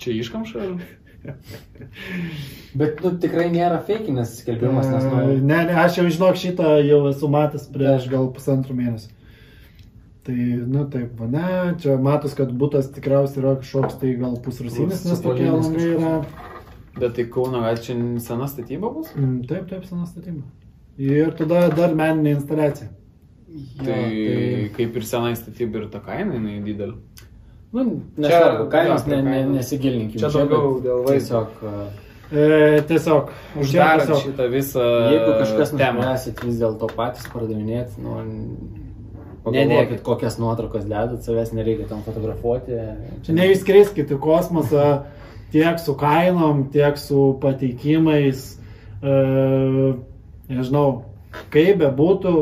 [0.00, 0.70] Čia iškamša?
[2.80, 6.78] Bet nu, tikrai nėra fakinės skelbimas, nes E, nu, Ne, ne, aš jau žinok šitą
[6.86, 9.10] jau esu matęs prieš gal pusantrų mėnesių.
[10.24, 10.36] Tai,
[10.68, 15.20] nu taip, va, ne, čia matos, kad būtas tikriausiai yra kažkoks tai gal pusrusinis, nes
[15.24, 16.14] tokie langai yra.
[16.98, 19.12] Bet tai Kauno gal čia sena statyba bus?
[19.14, 20.42] Mm, Taip, taip, sena statyba.
[20.98, 22.88] Ir tada dar meninė instaliacija.
[23.50, 26.96] jo, Tai kaip ir senai statyba ir ta kaina, jinai didelė.
[27.72, 27.84] Nu,
[28.18, 30.18] nesvarbu, kainos jo, ne, ne, nesigilinkime.
[30.18, 31.44] Čia daugiau dėl vaizdo.
[31.46, 37.98] Tiesiog, uh, E, tiesiog, Uždarant tiesiog- šitą visą jeigu kažkas nuspręsit vis dėlto patys pardavinėti,
[37.98, 39.42] nu, Nedėkit.
[39.42, 42.76] pagalvokit, kokias nuotraukas dedat, savęs nereikia tam fotografuoti.
[43.26, 44.84] Čia neišskriskit į kosmosą
[45.52, 48.46] tiek su kainom, tiek su pateikimais.
[49.02, 49.14] E,
[50.50, 51.02] nežinau,
[51.54, 52.34] kaip be būtų,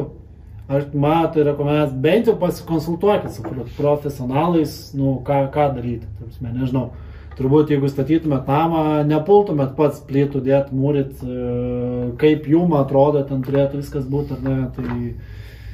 [0.69, 6.07] aš matau rekomendaciją, bent jau pasikonsultuokit su pro- profesionalais, nu, ką, ką daryti.
[6.19, 6.89] ta prasme, Nežinau.
[7.39, 13.79] Turbūt jeigu statytumėt namą, nepultumėt pats plytų dėti, mūrit, e, kaip jum atrodo, ten turėtų
[13.79, 14.57] viskas būti, ar ne.
[14.75, 14.97] Tai,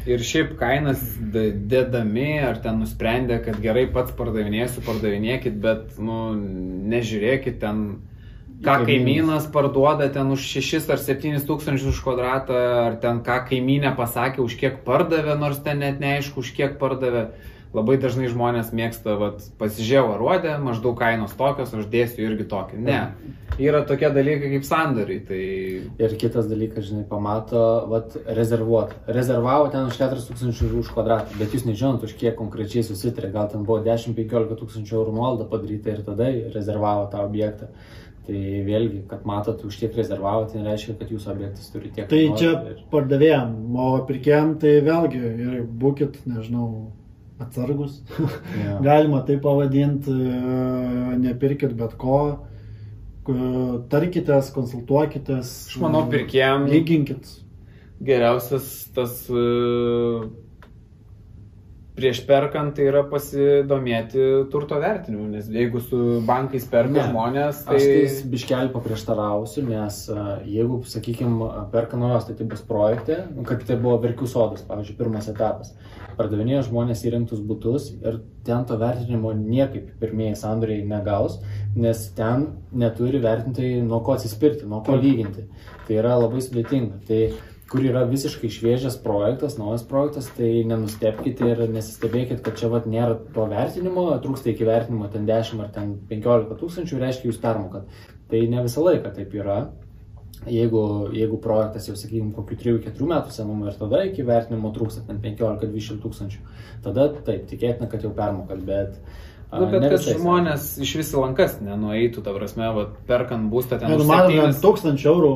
[0.04, 6.34] Ir šiaip kainas d- dėdami, ar ten nusprendė, kad gerai pats pardavinėsiu, pardavinėkit, bet, nu,
[6.92, 7.80] nežiūrėkit ten,
[8.64, 13.94] ką kaimynas parduoda ten už 6 ar 7 tūkstančius už kvadratą, ar ten ką kaimynė
[13.96, 17.30] pasakė, už kiek pardavė, nors ten net neaišku, už kiek pardavė.
[17.74, 22.78] Labai dažnai žmonės mėgsta, vat, pasižiūrėjau aruodę, maždaug kainos tokios, aš dėsiu irgi tokį.
[22.86, 23.00] Ne.
[23.58, 25.20] Yra tokie dalykai kaip sandoriai.
[25.26, 25.40] Tai
[26.04, 28.94] Ir kitas dalykas, žinai, pamato, vat, rezervuot.
[29.10, 33.32] Rezervavo ten už 4000 už kvadratą, bet jūs nežinot, už kiek konkrečiai susitarė.
[33.34, 37.70] Gal ten buvo 10-15 tūkstančių eurų nuolaida padaryta ir tada rezervavo tą objektą.
[38.24, 42.06] Tai vėlgi, kad matot, už tiek rezervavo, tai nereiškia, kad jūsų objektas turi tiek.
[42.08, 46.70] Tai čia ir- pardavėjom, o pirkėjom tai vėlgi ir būkit, nežinau,
[47.42, 48.00] atsargus.
[48.64, 48.78] Jo.
[48.84, 52.18] Galima tai pavadinti, e, nepirkit bet ko,
[53.90, 55.50] tarkitės, konsultuokitės.
[55.72, 57.30] aš manau, e, pirkėjams Lyginkit.
[58.04, 59.44] geriausias tas e,
[61.94, 67.04] prieš perkant tai yra pasidomėti turto vertinimu, nes jeigu su bankais perka Ne.
[67.08, 67.78] žmonės, Tai...
[67.78, 67.98] tai...
[68.04, 70.00] Aš tai biškelį paprieštarausiu, nes
[70.50, 75.70] jeigu, sakykime, perka naujos statybos projekte, nu, kad tai buvo verkių sodas, pavyzdžiui, pirmas etapas,
[76.18, 81.40] pardavinėjo žmonės įrengtus būtus ir ten to vertinimo niekaip pirmieji sandoriai negaus,
[81.76, 85.48] nes ten neturi vertintojai nuo ko atsispirti, nuo ko lyginti.
[85.88, 87.02] Tai yra labai sudėtinga.
[87.08, 87.20] Tai
[87.70, 93.16] kur yra visiškai šviežias projektas, naujas projektas, tai nenustepkite ir nesistebėkit, kad čia vat nėra
[93.34, 97.88] to vertinimo, trūksta iki vertinimo ten 10 ar ten 15 tūkstančių, reiškia jūs permokat.
[98.30, 99.58] Tai ne visą laiką taip yra.
[100.44, 105.22] Jeigu, jeigu projektas jau, sakykime, kokiu 3-4 metų senumo ir tada iki vertinimo trūksta ten
[105.24, 106.40] 15-20 tūkstančių,
[106.84, 108.98] tada taip, tikėtina, kad jau permokat, bet
[109.54, 113.88] Nu, bet kad visais žmonės iš visų lankas nenueitų, ta prasme, va, perkant būstą ten.
[113.92, 115.30] Ne, už numatome septynis- 1000 eurų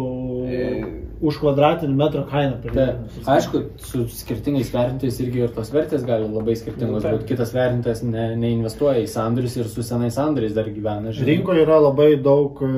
[0.49, 0.85] E.
[1.23, 2.57] už kvadratinį metrą kainą.
[2.65, 3.07] dieną.
[3.31, 7.29] aišku, su skirtingais vertintojais irgi ir tos vertės gali labai skirtingos Nu, būti.
[7.31, 11.13] Kitas vertintojas ne, neinvestuoja į sandorius ir su senais sandoriais dar gyvena.
[11.13, 11.37] žinai.
[11.37, 12.73] Rinkoje yra labai daug e,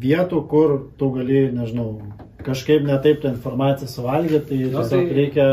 [0.00, 2.00] vietų, kur tu gali, nežinau,
[2.46, 5.46] kažkaip netaip tą informaciją suvalgyti, tai Nu, tiesiog tai- reikia,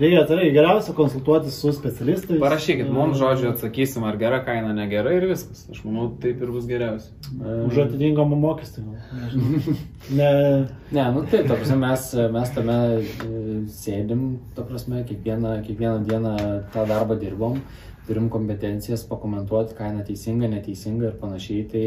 [0.00, 2.40] reikia tai geriausia konsultuotis su specialistais.
[2.42, 5.68] Parašykit mums žodžiu, atsakysim, ar gera kaina, negera ir viskas.
[5.70, 7.12] Aš manau, taip ir bus geriausia.
[7.38, 8.82] E, Už atitinkamą mokestį.
[10.10, 14.24] Ne, Ne, nu taip, ta prasme, mes, mes tame e, sėdim,
[14.54, 16.34] ta prasme, kiekvieną, kiekvieną dieną
[16.74, 17.60] tą darbą dirbom,
[18.08, 21.64] turim kompetencijas pakomentuoti kainą teisingą, neteisingą ir panašiai.
[21.72, 21.84] Tai,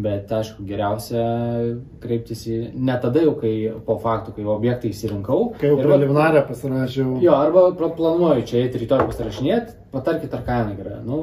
[0.00, 1.22] bet aišku, geriausia
[2.00, 3.52] kreiptis į, ne tada jau, kai
[3.84, 5.50] po faktų, kai objektą įsirinkau.
[5.60, 7.18] kai jau preliminarę pasirašiau.
[7.24, 11.00] Jo, arba planuoju čia eiti rytoj pasirašinėti, patarkit, ar kaina gera.
[11.04, 11.20] Nu,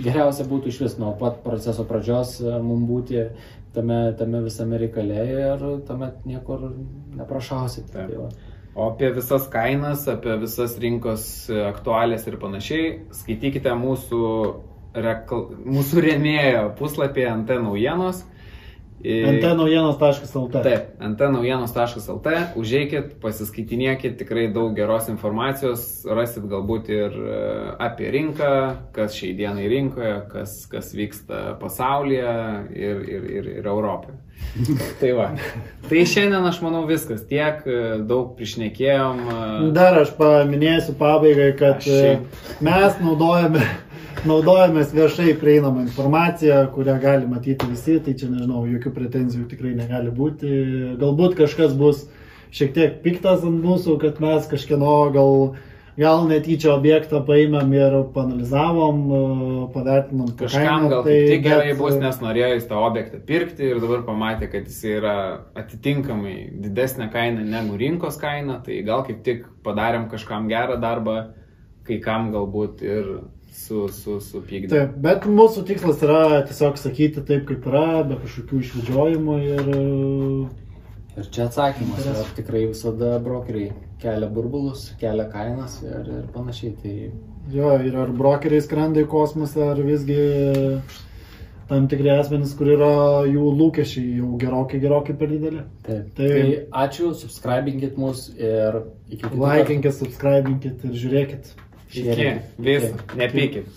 [0.00, 3.26] geriausia būtų iš vis nuo pat proceso pradžios mums būti
[3.74, 6.72] tame, tame visame reikale ir tuomet niekur
[7.16, 7.92] neprašausit.
[7.92, 8.10] Taip.
[8.10, 8.51] Tai va.
[8.74, 11.24] O apie visas kainas, apie visas rinkos
[11.68, 14.20] aktualės ir panašiai, skaitykite mūsų,
[14.96, 15.42] rekl...
[15.76, 18.22] mūsų rėmėjo puslapyje NT naujienos.
[19.02, 20.62] Ntnaujienos.lt.
[20.62, 27.38] Taip, ntnaujienos.lt, užeikit, pasiskaitinėkit, tikrai daug geros informacijos, rasit galbūt ir e,
[27.82, 28.50] apie rinką,
[28.94, 32.34] kas šiai dienai rinkoje, kas, kas vyksta pasaulyje
[32.78, 34.18] ir, ir, ir, ir Europoje.
[35.00, 35.28] tai va.
[35.88, 39.22] Tai šiandien aš manau viskas, tiek e, daug prišnekėjom.
[39.26, 43.66] e, Dar aš paminėsiu pabaigai, kad šiaip- mes naudojame,
[44.28, 50.12] naudojamės viešai prieinamą informaciją, kurią gali matyti visi, tai čia nežinau, jokių pretenzijų tikrai negali
[50.14, 50.50] būti.
[51.00, 52.06] Galbūt kažkas bus
[52.54, 55.34] šiek tiek piktas ant mūsų, kad mes kažkieno gal,
[55.98, 59.02] gal netyčia objektą paėmėm ir panalizavom,
[59.74, 63.20] pavertinom Kažkam kainą, gal tai tik gerai bet, bus, e, nes norėjo jis tą objektą
[63.28, 65.18] pirkti ir dabar pamatė, kad jis yra
[65.58, 71.20] atitinkamai didesnė kaina negu rinkos kaina, tai gal kaip tik padarėm kažkam gerą darbą,
[71.82, 73.14] kai kam galbūt ir
[73.52, 74.68] su, su, supykdė.
[74.72, 79.86] Taip, bet mūsų tikslas yra tiesiog sakyti taip, kaip yra, be kažkokių išvedžiojimų ir e,
[81.12, 86.72] Ir čia atsakymas, ar tikrai visada brokeriai kelia burbulus, kelia kainas ir, ir panašiai.
[86.80, 86.94] Tai
[87.52, 90.16] jo, ir ar brokeriai skrenda į kosmosą, ar visgi
[91.68, 92.88] tam tikri asmenys, kur yra
[93.28, 95.60] jų lūkesčiai jau gerokai, gerokai per dideli.
[95.84, 96.08] taip.
[96.16, 98.80] Tai- Tai ačiū, subscribinkit mus ir
[99.10, 99.38] iki kitų.
[99.44, 101.52] Laikinkit, subscribinkit ir žiūrėkit.
[101.94, 103.66] Iki, visą, nepykit.